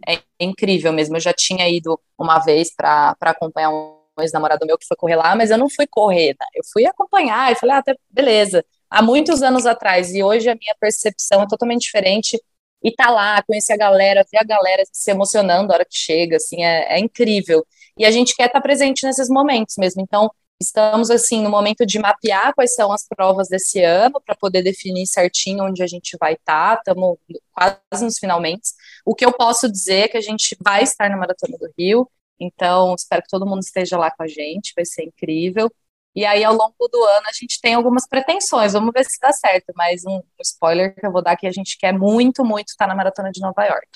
é, 0.08 0.15
é, 0.15 0.22
incrível 0.39 0.91
mesmo. 0.91 1.15
Eu 1.15 1.20
já 1.20 1.34
tinha 1.34 1.70
ido 1.70 2.00
uma 2.17 2.39
vez 2.39 2.74
para 2.76 3.15
acompanhar 3.22 3.70
um 3.70 3.97
ex-namorado 4.23 4.65
meu 4.65 4.77
que 4.77 4.86
foi 4.88 4.97
correr 4.97 5.15
lá, 5.15 5.36
mas 5.36 5.51
eu 5.51 5.58
não 5.58 5.69
fui 5.69 5.88
correr, 5.88 6.36
né? 6.39 6.45
eu 6.56 6.63
fui 6.71 6.86
acompanhar 6.86 7.51
e 7.51 7.56
falei, 7.56 7.75
ah, 7.75 7.80
até 7.80 7.95
beleza. 8.10 8.63
Há 8.89 9.01
muitos 9.01 9.43
anos 9.43 9.65
atrás, 9.65 10.13
e 10.13 10.23
hoje 10.23 10.49
a 10.49 10.56
minha 10.56 10.75
percepção 10.80 11.43
é 11.43 11.47
totalmente 11.47 11.82
diferente. 11.82 12.41
E 12.84 12.91
tá 12.91 13.10
lá, 13.10 13.41
conhecer 13.43 13.73
a 13.73 13.77
galera, 13.77 14.25
ver 14.32 14.39
a 14.39 14.43
galera 14.43 14.84
se 14.91 15.12
emocionando 15.12 15.67
na 15.67 15.73
hora 15.73 15.86
que 15.86 15.95
chega, 15.97 16.38
assim, 16.38 16.63
é, 16.63 16.95
é 16.95 16.99
incrível. 16.99 17.65
E 17.97 18.06
a 18.06 18.12
gente 18.12 18.36
quer 18.36 18.45
estar 18.47 18.60
tá 18.60 18.62
presente 18.62 19.06
nesses 19.06 19.30
momentos 19.30 19.75
mesmo. 19.77 20.01
Então, 20.01 20.32
estamos, 20.60 21.10
assim, 21.10 21.41
no 21.41 21.49
momento 21.49 21.86
de 21.86 21.99
mapear 21.99 22.53
quais 22.53 22.73
são 22.75 22.91
as 22.91 23.08
provas 23.08 23.47
desse 23.47 23.82
ano, 23.84 24.21
para 24.25 24.36
poder 24.36 24.63
definir 24.63 25.08
certinho 25.08 25.65
onde 25.65 25.84
a 25.84 25.88
gente 25.88 26.17
vai 26.19 26.34
estar. 26.34 26.75
Tá. 26.77 26.82
Estamos 26.82 27.17
quase 27.51 28.06
nos 28.06 28.17
finalmente. 28.17 28.69
O 29.06 29.15
que 29.15 29.25
eu 29.25 29.34
posso 29.34 29.71
dizer 29.71 30.06
é 30.06 30.08
que 30.08 30.17
a 30.17 30.21
gente 30.21 30.56
vai 30.63 30.84
estar 30.84 31.10
na 31.10 31.17
Maratona 31.17 31.58
do 31.58 31.69
Rio, 31.77 32.10
então, 32.39 32.95
espero 32.95 33.21
que 33.21 33.30
todo 33.30 33.45
mundo 33.45 33.62
esteja 33.62 33.97
lá 33.97 34.12
com 34.12 34.23
a 34.23 34.28
gente, 34.28 34.73
vai 34.76 34.86
ser 34.86 35.04
incrível. 35.04 35.71
E 36.15 36.26
aí, 36.26 36.43
ao 36.43 36.54
longo 36.54 36.88
do 36.91 37.04
ano, 37.04 37.28
a 37.28 37.34
gente 37.34 37.62
tem 37.62 37.76
algumas 37.76 38.08
pretensões, 38.08 38.73
vamos 38.73 38.91
ver 38.93 39.06
se 39.06 39.19
dá 39.21 39.32
certo, 39.32 39.71
mas 39.76 40.04
um 40.06 40.21
spoiler 40.41 40.95
que 40.95 41.06
eu 41.06 41.12
vou 41.12 41.21
dar 41.21 41.36
que 41.38 41.45
a 41.45 41.52
gente 41.52 41.78
quer 41.78 41.93
muito, 41.93 42.43
muito 42.43 42.69
estar 42.69 42.88
na 42.88 42.95
Maratona 42.95 43.32
de 43.32 43.39
Nova 43.39 43.63
York. 43.65 43.88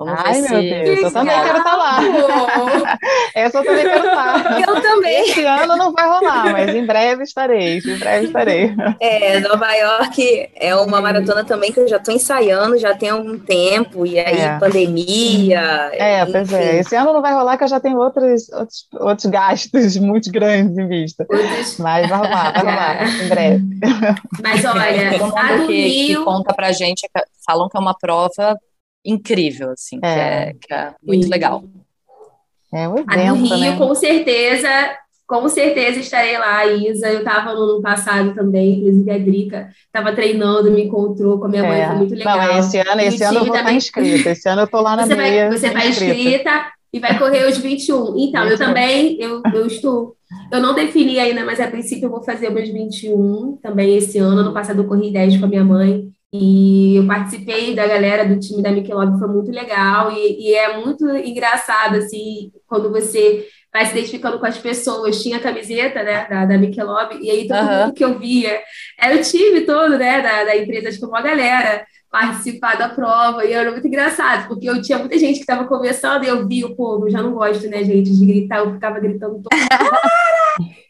Vamos 0.00 0.18
Ai, 0.24 0.40
meu 0.40 0.48
se... 0.48 0.70
Deus, 0.70 1.02
eu 1.02 1.12
também 1.12 1.34
quero 1.34 1.58
estar 1.58 1.70
tá 1.70 1.76
lá. 1.76 1.98
Essa 3.34 3.58
eu 3.58 3.64
também 3.66 3.82
quero 3.82 4.06
estar. 4.06 4.42
Tá. 4.42 4.60
Eu 4.60 4.80
também. 4.80 5.28
Esse 5.28 5.44
ano 5.44 5.76
não 5.76 5.92
vai 5.92 6.08
rolar, 6.08 6.52
mas 6.52 6.74
em 6.74 6.86
breve 6.86 7.22
estarei, 7.22 7.78
em 7.80 7.98
breve 7.98 8.26
estarei. 8.28 8.74
É, 8.98 9.40
Nova 9.40 9.70
York 9.74 10.48
é 10.56 10.74
uma 10.74 11.02
maratona 11.02 11.44
também 11.44 11.70
que 11.70 11.80
eu 11.80 11.86
já 11.86 11.98
estou 11.98 12.14
ensaiando, 12.14 12.78
já 12.78 12.94
tem 12.94 13.10
algum 13.10 13.38
tempo, 13.38 14.06
e 14.06 14.18
aí 14.18 14.40
é. 14.40 14.58
pandemia. 14.58 15.90
É, 15.92 16.22
enfim. 16.22 16.32
pois 16.32 16.52
é. 16.54 16.78
Esse 16.78 16.96
ano 16.96 17.12
não 17.12 17.20
vai 17.20 17.34
rolar, 17.34 17.58
que 17.58 17.64
eu 17.64 17.68
já 17.68 17.78
tenho 17.78 17.98
outros, 17.98 18.48
outros, 18.54 18.86
outros 18.94 19.26
gastos 19.26 19.96
muito 20.00 20.32
grandes 20.32 20.78
em 20.78 20.88
vista. 20.88 21.26
Outros... 21.28 21.76
Mas 21.76 22.08
vai 22.08 22.18
rolar, 22.18 22.52
vai 22.54 22.62
rolar, 22.62 23.22
em 23.22 23.28
breve. 23.28 23.64
Mas 24.42 24.64
olha, 24.64 25.18
todo 25.18 25.26
mundo 25.26 25.66
que, 25.66 25.88
Rio... 25.88 26.20
que 26.20 26.24
conta 26.24 26.54
pra 26.54 26.72
gente, 26.72 27.06
falam 27.44 27.68
que 27.68 27.76
é 27.76 27.80
uma 27.80 27.94
prova 27.94 28.58
incrível, 29.04 29.70
assim, 29.70 29.98
é. 30.02 30.14
Que, 30.14 30.20
é, 30.20 30.54
que 30.60 30.74
é 30.74 30.94
muito 31.02 31.28
legal. 31.28 31.64
É 32.72 32.88
um 32.88 32.98
evento, 32.98 33.10
a 33.10 33.32
do 33.32 33.34
Rio, 33.34 33.58
né? 33.58 33.76
com 33.76 33.94
certeza, 33.94 34.68
com 35.26 35.48
certeza 35.48 35.98
estarei 35.98 36.38
lá, 36.38 36.66
Isa. 36.66 37.08
Eu 37.08 37.20
estava 37.20 37.52
no 37.52 37.62
ano 37.62 37.82
passado 37.82 38.34
também, 38.34 38.78
inclusive 38.78 39.10
a 39.10 39.18
Drica 39.18 39.70
estava 39.86 40.12
treinando, 40.12 40.70
me 40.70 40.84
encontrou 40.84 41.38
com 41.38 41.46
a 41.46 41.48
minha 41.48 41.64
mãe, 41.64 41.80
é. 41.80 41.86
foi 41.88 41.96
muito 41.96 42.14
legal. 42.14 42.38
Não, 42.38 42.58
esse 42.58 42.78
ano, 42.78 43.00
esse 43.00 43.22
ano 43.24 43.38
eu 43.38 43.44
vou 43.44 43.54
também... 43.54 43.76
estar 43.76 44.00
inscrita. 44.00 44.30
Esse 44.30 44.48
ano 44.48 44.62
eu 44.62 44.66
estou 44.66 44.82
lá 44.82 44.96
na 44.96 45.06
você 45.06 45.14
meia. 45.16 45.48
Vai, 45.48 45.58
você 45.58 45.70
vai 45.70 45.88
inscrita 45.88 46.72
e 46.92 47.00
vai 47.00 47.18
correr 47.18 47.48
os 47.48 47.58
21. 47.58 48.18
Então, 48.18 48.42
21. 48.42 48.46
eu 48.46 48.58
também, 48.58 49.16
eu, 49.20 49.42
eu 49.52 49.66
estou. 49.66 50.16
Eu 50.52 50.60
não 50.60 50.74
defini 50.74 51.18
ainda, 51.18 51.44
mas 51.44 51.60
a 51.60 51.66
princípio 51.66 52.06
eu 52.06 52.10
vou 52.10 52.22
fazer 52.22 52.50
meus 52.50 52.68
21 52.68 53.58
também 53.60 53.96
esse 53.96 54.18
ano. 54.18 54.40
Ano 54.40 54.52
passado 54.52 54.82
eu 54.82 54.86
corri 54.86 55.12
10 55.12 55.38
com 55.38 55.44
a 55.44 55.48
minha 55.48 55.64
mãe. 55.64 56.08
E 56.32 56.94
eu 56.96 57.06
participei 57.08 57.74
da 57.74 57.88
galera 57.88 58.24
do 58.24 58.38
time 58.38 58.62
da 58.62 58.70
Michelob, 58.70 59.18
foi 59.18 59.28
muito 59.28 59.50
legal. 59.50 60.12
E, 60.12 60.50
e, 60.50 60.54
é 60.54 60.78
muito 60.78 61.08
engraçado, 61.08 61.96
assim, 61.96 62.52
quando 62.68 62.90
você 62.90 63.48
vai 63.72 63.84
se 63.84 63.92
identificando 63.92 64.38
com 64.38 64.46
as 64.46 64.56
pessoas. 64.56 65.20
Tinha 65.20 65.38
a 65.38 65.40
camiseta, 65.40 66.04
né, 66.04 66.26
da, 66.28 66.44
da 66.44 66.58
Michelob, 66.58 67.18
e 67.20 67.30
aí 67.30 67.48
todo 67.48 67.58
uhum. 67.58 67.80
mundo 67.80 67.94
que 67.94 68.04
eu 68.04 68.18
via 68.18 68.60
era 68.96 69.16
o 69.16 69.22
time 69.22 69.62
todo, 69.62 69.98
né, 69.98 70.22
da, 70.22 70.44
da 70.44 70.56
empresa, 70.56 70.92
tipo, 70.92 71.06
uma 71.06 71.20
galera 71.20 71.84
participar 72.08 72.76
da 72.76 72.88
prova. 72.88 73.44
E 73.44 73.52
era 73.52 73.70
muito 73.72 73.88
engraçado, 73.88 74.46
porque 74.46 74.70
eu 74.70 74.80
tinha 74.80 74.98
muita 74.98 75.18
gente 75.18 75.36
que 75.36 75.42
estava 75.42 75.66
conversando 75.66 76.24
e 76.24 76.28
eu 76.28 76.46
vi 76.46 76.64
o 76.64 76.76
povo, 76.76 77.06
eu 77.06 77.10
já 77.10 77.22
não 77.22 77.32
gosto, 77.32 77.68
né, 77.68 77.82
gente, 77.82 78.10
de 78.10 78.26
gritar, 78.26 78.58
eu 78.58 78.72
ficava 78.74 79.00
gritando 79.00 79.42
todo. 79.42 79.48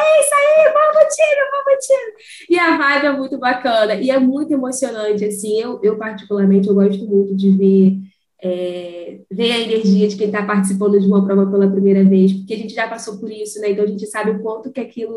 é 0.00 0.20
isso 0.20 0.34
aí, 0.34 0.72
vamos 0.72 1.14
tiro, 1.14 1.50
vamos 1.52 1.86
tiro. 1.86 2.50
E 2.50 2.58
a 2.58 2.76
vibe 2.76 3.06
é 3.06 3.12
muito 3.12 3.38
bacana 3.38 3.94
e 3.94 4.10
é 4.10 4.18
muito 4.18 4.52
emocionante, 4.52 5.24
assim, 5.24 5.60
eu, 5.60 5.80
eu 5.82 5.98
particularmente, 5.98 6.68
eu 6.68 6.74
gosto 6.74 7.04
muito 7.06 7.34
de 7.36 7.50
ver, 7.50 7.96
é, 8.42 9.20
ver 9.30 9.52
a 9.52 9.60
energia 9.60 10.08
de 10.08 10.16
quem 10.16 10.26
está 10.26 10.42
participando 10.44 10.98
de 10.98 11.06
uma 11.06 11.24
prova 11.24 11.50
pela 11.50 11.70
primeira 11.70 12.04
vez, 12.04 12.32
porque 12.32 12.54
a 12.54 12.58
gente 12.58 12.74
já 12.74 12.88
passou 12.88 13.18
por 13.18 13.30
isso, 13.30 13.60
né, 13.60 13.70
então 13.70 13.84
a 13.84 13.88
gente 13.88 14.06
sabe 14.06 14.30
o 14.30 14.40
quanto 14.40 14.72
que 14.72 14.80
aquilo 14.80 15.16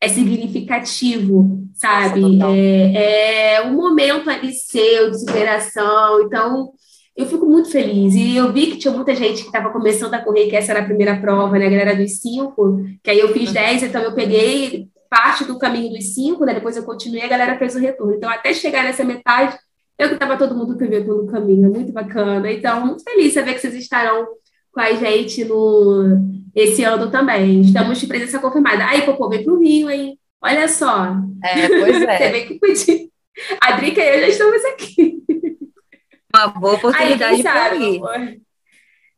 é 0.00 0.08
significativo, 0.08 1.62
sabe? 1.74 2.20
Nossa, 2.20 2.56
é, 2.56 3.54
é 3.54 3.62
um 3.62 3.74
momento 3.74 4.28
ali 4.28 4.52
seu 4.52 5.10
de 5.10 5.20
superação, 5.20 6.22
então 6.22 6.72
eu 7.16 7.26
fico 7.26 7.46
muito 7.46 7.70
feliz. 7.70 8.14
E 8.14 8.36
eu 8.36 8.52
vi 8.52 8.68
que 8.68 8.78
tinha 8.78 8.92
muita 8.92 9.14
gente 9.14 9.42
que 9.42 9.48
estava 9.48 9.70
começando 9.70 10.14
a 10.14 10.20
correr, 10.20 10.48
que 10.48 10.56
essa 10.56 10.72
era 10.72 10.80
a 10.80 10.84
primeira 10.84 11.16
prova, 11.20 11.58
né? 11.58 11.66
A 11.66 11.70
galera 11.70 11.96
dos 11.96 12.18
cinco, 12.18 12.80
que 13.02 13.10
aí 13.10 13.18
eu 13.18 13.32
fiz 13.32 13.52
dez, 13.52 13.82
então 13.82 14.02
eu 14.02 14.14
peguei 14.14 14.88
parte 15.10 15.44
do 15.44 15.58
caminho 15.58 15.92
dos 15.92 16.14
cinco, 16.14 16.44
né? 16.44 16.54
Depois 16.54 16.76
eu 16.76 16.84
continuei, 16.84 17.22
a 17.22 17.28
galera 17.28 17.58
fez 17.58 17.76
o 17.76 17.78
retorno. 17.78 18.14
Então, 18.14 18.30
até 18.30 18.54
chegar 18.54 18.82
nessa 18.84 19.04
metade, 19.04 19.58
eu 19.98 20.08
que 20.08 20.14
estava 20.14 20.38
todo 20.38 20.56
mundo 20.56 20.76
que 20.76 20.86
viu 20.86 21.04
pelo 21.04 21.26
caminho, 21.26 21.70
muito 21.70 21.92
bacana. 21.92 22.50
Então, 22.50 22.86
muito 22.86 23.02
feliz 23.02 23.34
saber 23.34 23.54
que 23.54 23.60
vocês 23.60 23.74
estarão 23.74 24.26
com 24.72 24.80
a 24.80 24.92
gente 24.94 25.44
no 25.44 26.18
esse 26.54 26.82
ano 26.82 27.10
também. 27.10 27.60
Estamos 27.60 28.00
de 28.00 28.06
presença 28.06 28.38
confirmada. 28.38 28.86
Aí, 28.86 29.02
Popô, 29.02 29.28
vem 29.28 29.44
para 29.44 29.52
o 29.52 29.58
Rio, 29.60 29.90
hein? 29.90 30.18
Olha 30.40 30.66
só. 30.66 31.14
É, 31.44 31.68
pois 31.68 32.02
é. 32.02 32.16
Você 32.18 32.30
vê 32.30 32.40
que 32.42 32.58
podia. 32.58 33.08
A 33.60 33.72
Drica 33.72 34.00
e 34.00 34.16
eu 34.16 34.20
já 34.20 34.28
estamos 34.28 34.64
aqui. 34.64 35.22
Uma 36.34 36.46
boa 36.48 36.74
oportunidade 36.74 37.42
para 37.42 37.74
ir. 37.76 38.00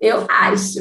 Eu 0.01 0.27
acho. 0.29 0.81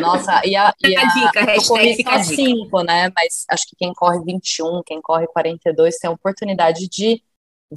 Nossa, 0.00 0.42
e 0.44 0.54
a, 0.54 0.74
e 0.84 0.96
a, 0.96 1.00
a 1.00 1.04
dica, 1.06 1.40
hashtag 1.40 1.68
corri 1.68 1.94
fica 1.94 2.22
5, 2.22 2.82
né? 2.82 3.10
Mas 3.14 3.44
acho 3.48 3.66
que 3.66 3.76
quem 3.76 3.92
corre 3.94 4.20
21, 4.24 4.82
quem 4.84 5.00
corre 5.00 5.26
42 5.28 5.96
tem 5.96 6.10
a 6.10 6.12
oportunidade 6.12 6.88
de 6.88 7.22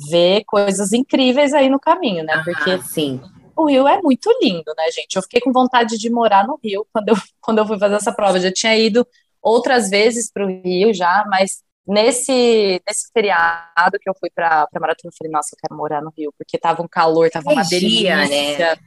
ver 0.10 0.44
coisas 0.46 0.92
incríveis 0.92 1.54
aí 1.54 1.70
no 1.70 1.80
caminho, 1.80 2.24
né? 2.24 2.42
Porque 2.44 2.72
ah, 2.72 2.82
sim. 2.82 3.22
o 3.56 3.66
Rio 3.66 3.88
é 3.88 4.02
muito 4.02 4.30
lindo, 4.42 4.74
né, 4.76 4.92
gente? 4.92 5.16
Eu 5.16 5.22
fiquei 5.22 5.40
com 5.40 5.54
vontade 5.54 5.98
de 5.98 6.10
morar 6.10 6.46
no 6.46 6.60
Rio 6.62 6.86
quando 6.92 7.10
eu, 7.10 7.16
quando 7.40 7.60
eu 7.60 7.68
fui 7.68 7.80
fazer 7.80 7.96
essa 7.96 8.12
prova. 8.12 8.38
Eu 8.38 8.42
já 8.42 8.52
tinha 8.52 8.76
ido 8.76 9.08
outras 9.42 9.90
vezes 9.90 10.32
para 10.32 10.46
o 10.46 10.48
Rio 10.48 10.94
já, 10.94 11.26
mas 11.30 11.64
nesse, 11.88 12.82
nesse 12.88 13.12
feriado 13.14 14.00
que 14.00 14.10
eu 14.10 14.14
fui 14.20 14.30
para 14.34 14.68
a 14.74 14.80
Maratona, 14.80 15.12
eu 15.12 15.18
falei, 15.18 15.32
nossa, 15.32 15.50
eu 15.54 15.60
quero 15.62 15.78
morar 15.78 16.02
no 16.02 16.12
Rio, 16.18 16.34
porque 16.38 16.58
tava 16.58 16.82
um 16.82 16.88
calor, 16.88 17.30
tava 17.30 17.52
energia, 17.52 18.16
uma 18.16 18.28
delícia. 18.28 18.76
Né? 18.76 18.78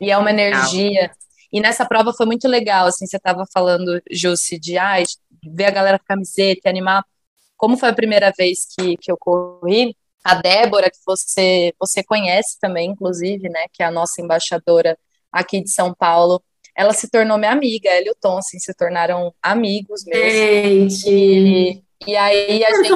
E 0.00 0.10
é 0.10 0.18
uma 0.18 0.30
energia. 0.30 1.10
E 1.52 1.60
nessa 1.60 1.84
prova 1.84 2.12
foi 2.12 2.26
muito 2.26 2.46
legal, 2.46 2.86
assim, 2.86 3.06
você 3.06 3.16
estava 3.16 3.44
falando, 3.52 4.00
Jussi, 4.10 4.58
de 4.58 4.78
ah, 4.78 4.96
ver 5.44 5.64
a 5.64 5.70
galera 5.70 5.98
com 5.98 6.04
camiseta 6.04 6.68
animar. 6.68 7.04
Como 7.56 7.76
foi 7.76 7.88
a 7.88 7.94
primeira 7.94 8.32
vez 8.36 8.66
que, 8.66 8.96
que 8.96 9.10
eu 9.10 9.16
corri, 9.18 9.96
a 10.24 10.34
Débora, 10.34 10.90
que 10.90 10.98
você, 11.04 11.74
você 11.78 12.02
conhece 12.02 12.58
também, 12.60 12.90
inclusive, 12.90 13.48
né, 13.48 13.66
que 13.72 13.82
é 13.82 13.86
a 13.86 13.90
nossa 13.90 14.20
embaixadora 14.20 14.98
aqui 15.32 15.62
de 15.62 15.70
São 15.70 15.94
Paulo, 15.94 16.42
ela 16.76 16.92
se 16.92 17.10
tornou 17.10 17.38
minha 17.38 17.52
amiga, 17.52 17.88
ela 17.90 18.06
e 18.06 18.10
o 18.10 18.16
Tom, 18.20 18.38
assim, 18.38 18.58
se 18.58 18.72
tornaram 18.74 19.34
amigos 19.42 20.04
mesmo. 20.04 20.30
Gente! 20.30 21.10
E, 21.10 21.82
e 22.06 22.16
aí 22.16 22.64
a 22.64 22.82
gente, 22.82 22.92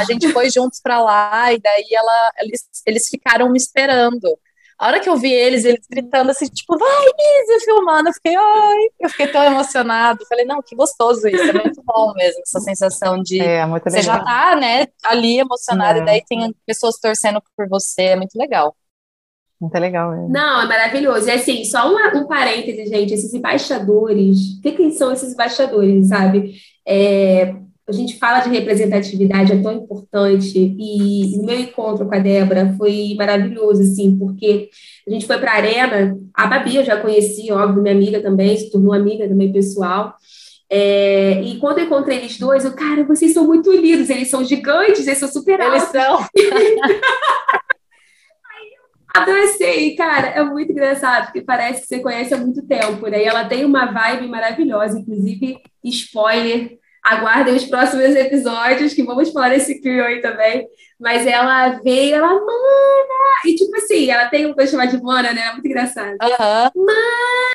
a 0.00 0.04
gente 0.04 0.32
foi 0.32 0.50
juntos 0.50 0.80
para 0.80 1.00
lá, 1.00 1.52
e 1.52 1.60
daí 1.60 1.86
ela, 1.92 2.32
eles, 2.40 2.64
eles 2.86 3.08
ficaram 3.08 3.50
me 3.50 3.58
esperando. 3.58 4.38
A 4.78 4.88
hora 4.88 4.98
que 4.98 5.08
eu 5.08 5.16
vi 5.16 5.32
eles, 5.32 5.64
eles 5.64 5.86
gritando 5.88 6.30
assim, 6.30 6.46
tipo, 6.46 6.76
vai, 6.76 7.04
Isa, 7.06 7.64
filmando, 7.64 8.08
eu 8.08 8.12
fiquei, 8.12 8.34
ai, 8.34 8.78
eu 9.00 9.08
fiquei 9.08 9.28
tão 9.28 9.44
emocionado. 9.44 10.26
Falei, 10.28 10.44
não, 10.44 10.60
que 10.60 10.74
gostoso 10.74 11.28
isso, 11.28 11.42
é 11.42 11.52
muito 11.52 11.80
bom 11.84 12.12
mesmo, 12.14 12.42
essa 12.42 12.60
sensação 12.60 13.22
de 13.22 13.40
é, 13.40 13.64
você 13.66 14.02
já 14.02 14.18
tá, 14.18 14.56
né, 14.56 14.88
ali 15.04 15.38
emocionado, 15.38 16.00
é. 16.00 16.02
e 16.02 16.04
daí 16.04 16.24
tem 16.26 16.52
pessoas 16.66 16.96
torcendo 16.98 17.40
por 17.56 17.68
você, 17.68 18.02
é 18.02 18.16
muito 18.16 18.36
legal. 18.36 18.74
Muito 19.60 19.78
legal, 19.78 20.12
é. 20.12 20.28
Não, 20.28 20.62
é 20.62 20.66
maravilhoso. 20.66 21.28
E 21.28 21.30
assim, 21.30 21.64
só 21.64 21.88
um, 21.88 22.18
um 22.18 22.26
parêntese, 22.26 22.86
gente, 22.86 23.14
esses 23.14 23.32
embaixadores, 23.32 24.58
o 24.58 24.62
que, 24.62 24.72
que 24.72 24.90
são 24.92 25.12
esses 25.12 25.32
embaixadores, 25.32 26.08
sabe? 26.08 26.56
É, 26.86 27.54
a 27.86 27.92
gente 27.92 28.18
fala 28.18 28.40
de 28.40 28.48
representatividade, 28.48 29.52
é 29.52 29.62
tão 29.62 29.72
importante, 29.72 30.58
e 30.58 31.38
o 31.38 31.44
meu 31.44 31.60
encontro 31.60 32.06
com 32.06 32.14
a 32.14 32.18
Débora 32.18 32.74
foi 32.78 33.14
maravilhoso, 33.16 33.82
assim, 33.82 34.16
porque 34.18 34.70
a 35.06 35.10
gente 35.10 35.26
foi 35.26 35.38
para 35.38 35.52
a 35.52 35.56
Arena, 35.56 36.18
a 36.32 36.46
Babi 36.46 36.76
eu 36.76 36.84
já 36.84 36.96
conheci, 36.96 37.52
óbvio, 37.52 37.82
minha 37.82 37.94
amiga 37.94 38.22
também, 38.22 38.56
se 38.56 38.70
tornou 38.70 38.94
amiga 38.94 39.28
também 39.28 39.52
pessoal, 39.52 40.14
é, 40.70 41.42
e 41.42 41.58
quando 41.58 41.78
eu 41.78 41.84
encontrei 41.84 42.18
eles 42.18 42.38
dois, 42.38 42.64
eu, 42.64 42.72
cara, 42.74 43.04
vocês 43.04 43.34
são 43.34 43.44
muito 43.46 43.70
lindos, 43.70 44.08
eles 44.10 44.28
são 44.28 44.42
gigantes, 44.42 45.06
eles 45.06 45.18
são 45.18 45.28
super 45.28 45.60
altos. 45.60 45.82
Eles 45.82 45.90
são. 45.90 46.26
Adorei, 49.14 49.94
cara, 49.94 50.26
é 50.26 50.42
muito 50.42 50.72
engraçado, 50.72 51.26
porque 51.26 51.42
parece 51.42 51.82
que 51.82 51.86
você 51.86 52.00
conhece 52.00 52.34
há 52.34 52.36
muito 52.36 52.66
tempo, 52.66 53.06
né? 53.06 53.22
E 53.22 53.24
ela 53.24 53.44
tem 53.44 53.64
uma 53.64 53.86
vibe 53.86 54.26
maravilhosa, 54.26 54.98
inclusive, 54.98 55.58
spoiler, 55.84 56.78
aguardem 57.04 57.54
os 57.54 57.66
próximos 57.66 58.16
episódios, 58.16 58.94
que 58.94 59.02
vamos 59.02 59.30
falar 59.30 59.54
esse 59.54 59.80
trio 59.82 60.02
aí 60.02 60.22
também. 60.22 60.66
Mas 60.98 61.26
ela 61.26 61.80
veio, 61.80 62.14
ela, 62.14 62.32
mana! 62.32 63.42
E 63.44 63.54
tipo 63.54 63.76
assim, 63.76 64.10
ela 64.10 64.28
tem 64.28 64.46
um 64.46 64.54
coisa 64.54 64.70
chamada 64.70 64.96
de 64.96 65.02
mana, 65.02 65.32
né? 65.34 65.48
É 65.48 65.52
muito 65.52 65.66
engraçado. 65.66 66.12
Uhum. 66.12 66.86
Mana! 66.86 67.54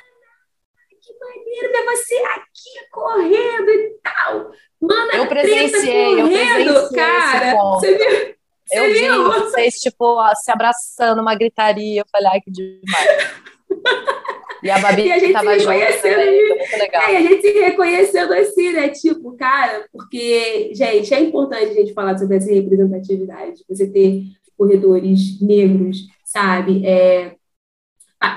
Que 1.02 1.18
maneiro 1.18 1.72
ver 1.72 1.84
você 1.84 2.14
aqui 2.16 2.90
correndo 2.92 3.70
e 3.70 3.94
tal. 4.04 4.52
Mana, 4.80 5.14
eu 5.14 5.26
presenciei, 5.26 6.16
correndo, 6.16 6.20
eu 6.20 6.28
presenciei 6.28 6.96
cara. 6.96 7.54
Você 7.56 7.98
viu? 7.98 8.34
Você 8.66 8.78
eu 8.78 8.84
viu? 8.84 8.94
vi 8.94 9.40
vocês, 9.40 9.74
tipo, 9.80 10.34
se 10.36 10.52
abraçando, 10.52 11.20
uma 11.20 11.34
gritaria. 11.34 12.02
Eu 12.02 12.06
falei, 12.12 12.28
ai, 12.34 12.40
que 12.40 12.50
demais. 12.52 13.40
E 14.62 14.70
a 14.70 14.78
Babi 14.78 15.06
e 15.06 15.12
a 15.12 15.18
gente 15.18 15.32
tava 15.32 15.58
junto, 15.58 15.70
né? 15.70 15.86
muito 15.90 16.78
legal. 16.78 17.02
É, 17.02 17.16
a 17.16 17.20
gente 17.22 17.42
se 17.42 17.60
reconhecendo 17.60 18.32
assim, 18.34 18.72
né? 18.72 18.88
Tipo, 18.88 19.36
cara, 19.36 19.86
porque, 19.92 20.72
gente, 20.74 21.12
é 21.14 21.20
importante 21.20 21.70
a 21.70 21.74
gente 21.74 21.94
falar 21.94 22.18
sobre 22.18 22.36
essa 22.36 22.52
representatividade, 22.52 23.64
você 23.68 23.86
ter 23.86 24.24
corredores 24.56 25.40
negros, 25.40 26.06
sabe? 26.24 26.84
É, 26.86 27.34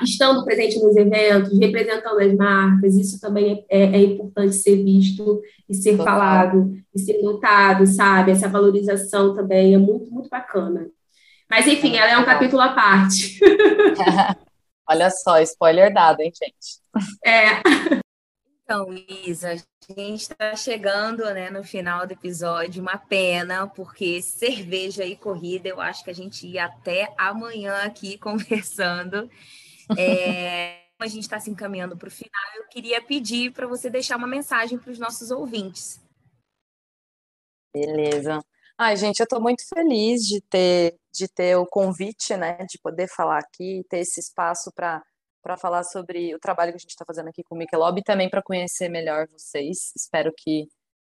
estando 0.02 0.46
presente 0.46 0.80
nos 0.80 0.96
eventos, 0.96 1.60
representando 1.60 2.20
as 2.20 2.34
marcas, 2.36 2.96
isso 2.96 3.20
também 3.20 3.66
é, 3.70 3.84
é 3.84 4.04
importante 4.04 4.56
ser 4.56 4.82
visto 4.82 5.42
e 5.68 5.74
ser 5.74 5.98
Total. 5.98 6.06
falado 6.06 6.78
e 6.96 7.00
ser 7.00 7.22
notado, 7.22 7.86
sabe? 7.86 8.32
Essa 8.32 8.48
valorização 8.48 9.34
também 9.34 9.76
é 9.76 9.78
muito, 9.78 10.10
muito 10.12 10.30
bacana. 10.30 10.88
Mas, 11.50 11.68
enfim, 11.68 11.98
ela 11.98 12.12
é 12.12 12.18
um 12.18 12.26
capítulo 12.26 12.62
à 12.62 12.70
parte. 12.70 13.40
Olha 14.88 15.10
só, 15.10 15.40
spoiler 15.40 15.94
dado, 15.94 16.22
hein, 16.22 16.32
gente? 16.32 16.82
É. 17.26 17.62
Então, 18.64 18.88
Isa, 18.94 19.52
a 19.52 19.56
gente 19.56 20.22
está 20.22 20.56
chegando 20.56 21.24
né, 21.34 21.50
no 21.50 21.64
final 21.64 22.08
do 22.08 22.14
episódio, 22.14 22.82
uma 22.82 22.98
pena, 22.98 23.68
porque 23.68 24.22
cerveja 24.22 25.04
e 25.04 25.18
corrida, 25.18 25.68
eu 25.68 25.82
acho 25.82 26.04
que 26.04 26.10
a 26.10 26.16
gente 26.16 26.48
ia 26.48 26.66
até 26.66 27.14
amanhã 27.18 27.84
aqui 27.84 28.18
conversando. 28.20 29.30
É, 29.98 30.84
a 30.98 31.08
gente 31.08 31.24
está 31.24 31.40
se 31.40 31.50
encaminhando 31.50 31.98
para 31.98 32.08
o 32.08 32.12
final, 32.12 32.42
eu 32.56 32.68
queria 32.70 33.02
pedir 33.02 33.52
para 33.52 33.68
você 33.68 33.90
deixar 33.90 34.16
uma 34.16 34.28
mensagem 34.28 34.78
para 34.78 34.92
os 34.92 35.00
nossos 35.00 35.30
ouvintes. 35.30 36.02
Beleza. 37.74 38.40
Ai, 38.78 38.96
gente, 38.96 39.20
eu 39.20 39.26
estou 39.26 39.42
muito 39.42 39.68
feliz 39.68 40.26
de 40.26 40.42
ter, 40.42 40.98
de 41.14 41.28
ter 41.28 41.56
o 41.58 41.66
convite, 41.66 42.36
né, 42.36 42.58
de 42.70 42.80
poder 42.80 43.08
falar 43.08 43.40
aqui, 43.40 43.86
ter 43.90 44.00
esse 44.00 44.20
espaço 44.20 44.72
para 44.74 45.02
para 45.44 45.58
falar 45.58 45.84
sobre 45.84 46.34
o 46.34 46.40
trabalho 46.40 46.72
que 46.72 46.78
a 46.78 46.80
gente 46.80 46.92
está 46.92 47.04
fazendo 47.06 47.28
aqui 47.28 47.44
com 47.44 47.54
o 47.54 47.58
Michelob 47.58 48.00
e 48.00 48.04
também 48.04 48.30
para 48.30 48.42
conhecer 48.42 48.88
melhor 48.88 49.28
vocês. 49.28 49.92
Espero 49.94 50.32
que, 50.38 50.70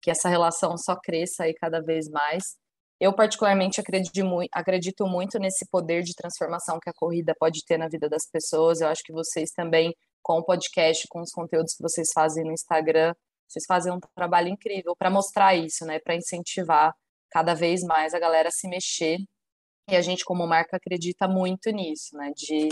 que 0.01 0.11
essa 0.11 0.31
relação 0.31 0.79
só 0.79 0.97
cresça 0.97 1.45
aí 1.45 1.53
cada 1.53 1.83
vez 1.83 2.09
mais. 2.09 2.57
Eu, 2.99 3.13
particularmente, 3.13 3.81
acredito, 3.81 5.07
muito, 5.07 5.39
nesse 5.39 5.69
poder 5.69 6.03
de 6.03 6.15
transformação 6.15 6.79
que 6.81 6.89
a 6.89 6.95
corrida 6.95 7.35
pode 7.39 7.63
ter 7.67 7.77
na 7.77 7.87
vida 7.87 8.09
das 8.09 8.27
pessoas. 8.27 8.81
Eu 8.81 8.89
acho 8.89 9.03
que 9.05 9.13
vocês 9.13 9.51
também, 9.51 9.95
com 10.23 10.39
o 10.39 10.45
podcast, 10.45 11.07
com 11.09 11.21
os 11.21 11.31
conteúdos 11.31 11.75
que 11.75 11.83
vocês 11.83 12.09
fazem 12.15 12.45
no 12.45 12.53
Instagram, 12.53 13.15
vocês 13.47 13.67
fazem 13.69 13.93
um 13.93 14.01
trabalho 14.17 14.49
incrível 14.49 14.97
para 14.97 15.11
mostrar 15.11 15.55
isso, 15.55 15.85
né? 15.85 15.99
Para 15.99 16.17
incentivar 16.17 16.95
cada 17.31 17.53
vez 17.53 17.83
mais 17.83 18.15
a 18.15 18.19
galera 18.19 18.51
se 18.51 18.67
mexer. 18.69 19.19
E 19.89 19.97
a 19.97 20.01
gente, 20.01 20.25
como 20.25 20.47
marca, 20.47 20.77
acredita 20.77 21.29
muito 21.29 21.71
nisso, 21.71 22.17
né? 22.17 22.33
De, 22.37 22.69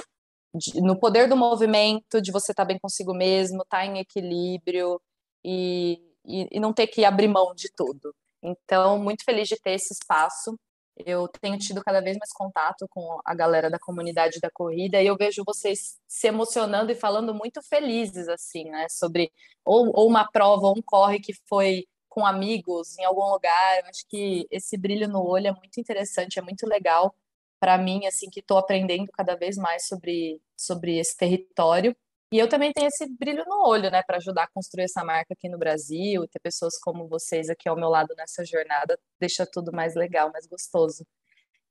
de 0.55 0.81
no 0.81 0.99
poder 0.99 1.29
do 1.29 1.37
movimento, 1.37 2.21
de 2.21 2.33
você 2.33 2.53
estar 2.53 2.65
tá 2.65 2.69
bem 2.69 2.79
consigo 2.79 3.15
mesmo, 3.15 3.63
estar 3.63 3.79
tá 3.79 3.87
em 3.87 3.99
equilíbrio 3.99 5.01
e, 5.45 6.01
e, 6.25 6.49
e 6.53 6.61
não 6.61 6.73
ter 6.73 6.87
que 6.87 7.05
abrir 7.05 7.29
mão 7.29 7.55
de 7.55 7.69
tudo. 7.77 8.15
Então, 8.43 8.99
muito 8.99 9.25
feliz 9.25 9.49
de 9.49 9.57
ter 9.61 9.73
esse 9.73 9.93
espaço. 9.93 10.59
Eu 10.97 11.27
tenho 11.29 11.59
tido 11.59 11.83
cada 11.83 12.01
vez 12.01 12.17
mais 12.19 12.33
contato 12.33 12.87
com 12.91 13.19
a 13.25 13.35
galera 13.35 13.71
da 13.71 13.79
comunidade 13.79 14.41
da 14.41 14.51
corrida 14.51 15.01
e 15.01 15.07
eu 15.07 15.17
vejo 15.17 15.43
vocês 15.47 15.99
se 16.07 16.27
emocionando 16.29 16.93
e 16.93 16.95
falando 16.95 17.35
muito 17.35 17.63
felizes, 17.63 18.29
assim, 18.29 18.65
né? 18.71 18.87
Sobre 18.91 19.31
ou, 19.65 19.91
ou 19.95 20.09
uma 20.09 20.29
prova, 20.31 20.67
ou 20.67 20.77
um 20.77 20.83
corre 20.83 21.19
que 21.21 21.33
foi 21.49 21.87
com 22.13 22.27
amigos 22.27 22.99
em 22.99 23.05
algum 23.05 23.25
lugar. 23.31 23.79
Eu 23.81 23.87
acho 23.89 24.07
que 24.09 24.47
esse 24.51 24.77
brilho 24.77 25.09
no 25.09 25.27
olho 25.27 25.49
é 25.49 25.53
muito 25.53 25.81
interessante, 25.81 26.39
é 26.39 26.43
muito 26.43 26.67
legal 26.67 27.15
para 27.59 27.79
mim, 27.79 28.07
assim, 28.07 28.29
que 28.29 28.41
estou 28.41 28.59
aprendendo 28.59 29.11
cada 29.13 29.37
vez 29.37 29.57
mais 29.57 29.87
sobre, 29.87 30.41
sobre 30.57 30.99
esse 30.99 31.17
território. 31.17 31.97
E 32.33 32.39
eu 32.39 32.49
também 32.49 32.73
tenho 32.73 32.89
esse 32.89 33.07
brilho 33.09 33.45
no 33.47 33.69
olho, 33.69 33.91
né, 33.91 34.03
para 34.03 34.17
ajudar 34.17 34.45
a 34.45 34.49
construir 34.49 34.85
essa 34.85 35.05
marca 35.05 35.35
aqui 35.35 35.49
no 35.49 35.59
Brasil, 35.59 36.27
ter 36.29 36.41
pessoas 36.41 36.79
como 36.79 37.07
vocês 37.07 37.49
aqui 37.49 37.69
ao 37.69 37.77
meu 37.77 37.89
lado 37.89 38.15
nessa 38.17 38.45
jornada, 38.45 38.99
deixa 39.21 39.47
tudo 39.47 39.73
mais 39.73 39.95
legal, 39.95 40.33
mais 40.33 40.47
gostoso. 40.47 41.07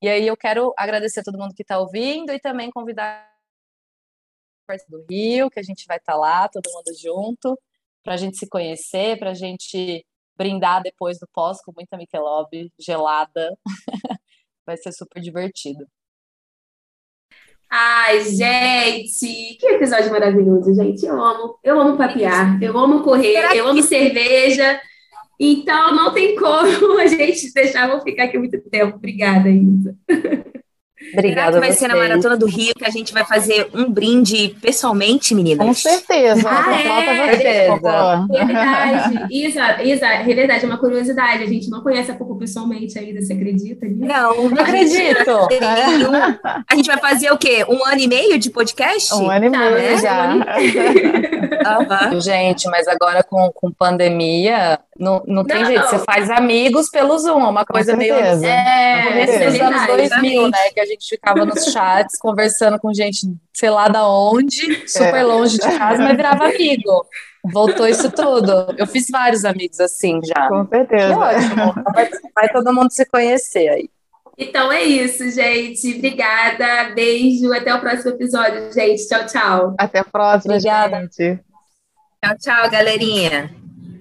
E 0.01 0.07
aí 0.07 0.25
eu 0.27 0.37
quero 0.37 0.73
agradecer 0.77 1.21
a 1.21 1.23
todo 1.23 1.37
mundo 1.37 1.53
que 1.53 1.63
está 1.63 1.77
ouvindo 1.79 2.31
e 2.31 2.39
também 2.39 2.71
convidar 2.71 3.29
do 4.87 5.05
Rio, 5.09 5.49
que 5.49 5.59
a 5.59 5.63
gente 5.63 5.85
vai 5.85 5.97
estar 5.97 6.13
tá 6.13 6.17
lá, 6.17 6.47
todo 6.47 6.71
mundo 6.71 6.93
junto, 6.97 7.59
para 8.03 8.13
a 8.13 8.17
gente 8.17 8.37
se 8.37 8.47
conhecer, 8.47 9.19
para 9.19 9.31
a 9.31 9.33
gente 9.33 10.05
brindar 10.37 10.81
depois 10.81 11.19
do 11.19 11.27
pós 11.33 11.61
com 11.63 11.71
muita 11.75 11.97
Michelob 11.97 12.71
gelada. 12.79 13.57
Vai 14.65 14.77
ser 14.77 14.91
super 14.91 15.21
divertido. 15.21 15.85
Ai, 17.69 18.25
gente, 18.25 19.55
que 19.57 19.65
episódio 19.65 20.11
maravilhoso, 20.11 20.73
gente. 20.73 21.05
Eu 21.05 21.21
amo, 21.23 21.57
eu 21.63 21.79
amo 21.79 21.97
papiar, 21.97 22.61
eu 22.61 22.77
amo 22.77 23.01
correr, 23.01 23.55
eu 23.55 23.65
amo 23.65 23.81
cerveja. 23.81 24.79
Então, 25.39 25.95
não 25.95 26.13
tem 26.13 26.35
como 26.35 26.97
a 26.99 27.07
gente 27.07 27.51
deixar, 27.53 27.89
vou 27.89 28.01
ficar 28.01 28.25
aqui 28.25 28.37
muito 28.37 28.61
tempo. 28.69 28.97
Obrigada, 28.97 29.49
Isa. 29.49 29.97
Obrigada. 31.13 31.59
vai 31.59 31.71
ser 31.73 31.87
na 31.87 31.95
Maratona 31.95 32.37
do 32.37 32.45
Rio 32.45 32.73
que 32.75 32.85
a 32.85 32.89
gente 32.89 33.13
vai 33.13 33.25
fazer 33.25 33.67
um 33.73 33.91
brinde 33.91 34.55
pessoalmente, 34.61 35.33
meninas? 35.35 35.65
Com 35.65 35.73
certeza. 35.73 36.49
Ah, 36.49 36.81
é, 36.81 37.37
certeza. 37.37 38.27
Verdade. 38.29 39.27
Isa, 39.31 39.83
Isa, 39.83 40.05
é 40.07 40.23
verdade, 40.23 40.65
é 40.65 40.67
uma 40.67 40.77
curiosidade. 40.77 41.43
A 41.43 41.47
gente 41.47 41.69
não 41.69 41.81
conhece 41.81 42.11
a 42.11 42.15
Coco 42.15 42.37
pessoalmente 42.37 42.97
ainda, 42.97 43.21
você 43.21 43.33
acredita 43.33 43.85
nisso? 43.85 44.05
Não, 44.05 44.49
não 44.49 44.61
acredito. 44.61 45.47
a 46.69 46.75
gente 46.75 46.87
vai 46.87 46.97
fazer 46.97 47.31
o 47.31 47.37
quê? 47.37 47.65
Um 47.67 47.85
ano 47.85 47.99
e 47.99 48.07
meio 48.07 48.37
de 48.37 48.49
podcast? 48.49 49.13
Um 49.13 49.29
ano 49.29 49.45
e 49.45 49.51
tá, 49.51 49.59
meio 49.59 49.75
né? 49.75 49.97
já. 49.97 50.35
uhum. 52.11 52.21
Gente, 52.21 52.67
mas 52.69 52.87
agora 52.87 53.23
com, 53.23 53.51
com 53.53 53.71
pandemia, 53.71 54.79
não, 54.99 55.23
não 55.25 55.43
tem 55.43 55.59
não, 55.59 55.65
jeito. 55.65 55.81
Não. 55.81 55.89
Você 55.89 55.99
faz 55.99 56.29
amigos 56.29 56.89
pelo 56.89 57.17
Zoom, 57.17 57.41
é 57.41 57.47
uma 57.47 57.65
coisa 57.65 57.95
meio... 57.95 58.13
É, 58.13 58.31
é, 59.21 59.49
dos 59.49 59.59
anos 59.59 59.87
2000, 59.87 60.47
né? 60.49 60.69
Que 60.73 60.79
a 60.79 60.85
gente 60.85 61.07
ficava 61.07 61.45
nos 61.45 61.65
chats 61.65 62.17
conversando 62.19 62.79
com 62.79 62.93
gente, 62.93 63.27
sei 63.53 63.69
lá 63.69 63.87
da 63.87 64.07
onde, 64.07 64.87
super 64.87 65.15
é. 65.15 65.23
longe 65.23 65.57
de 65.57 65.77
casa, 65.77 66.03
mas 66.03 66.15
virava 66.15 66.45
amigo. 66.45 67.05
Voltou 67.43 67.87
isso 67.87 68.11
tudo. 68.11 68.75
Eu 68.77 68.85
fiz 68.85 69.07
vários 69.09 69.45
amigos 69.45 69.79
assim 69.79 70.19
já. 70.23 70.47
Com 70.47 70.67
certeza. 70.67 71.07
Que 71.07 71.13
ótimo. 71.13 71.73
Vai, 71.93 72.09
vai 72.35 72.49
todo 72.49 72.73
mundo 72.73 72.91
se 72.91 73.05
conhecer 73.05 73.69
aí. 73.69 73.89
Então 74.37 74.71
é 74.71 74.83
isso, 74.83 75.29
gente. 75.31 75.97
Obrigada. 75.97 76.93
Beijo. 76.93 77.51
Até 77.53 77.73
o 77.73 77.79
próximo 77.79 78.11
episódio, 78.11 78.71
gente. 78.71 79.07
Tchau, 79.07 79.25
tchau. 79.25 79.75
Até 79.77 79.99
a 79.99 80.03
próxima, 80.03 80.55
Obrigada. 80.55 80.99
gente. 81.01 81.39
Tchau, 82.23 82.37
tchau, 82.37 82.69
galerinha. 82.69 83.60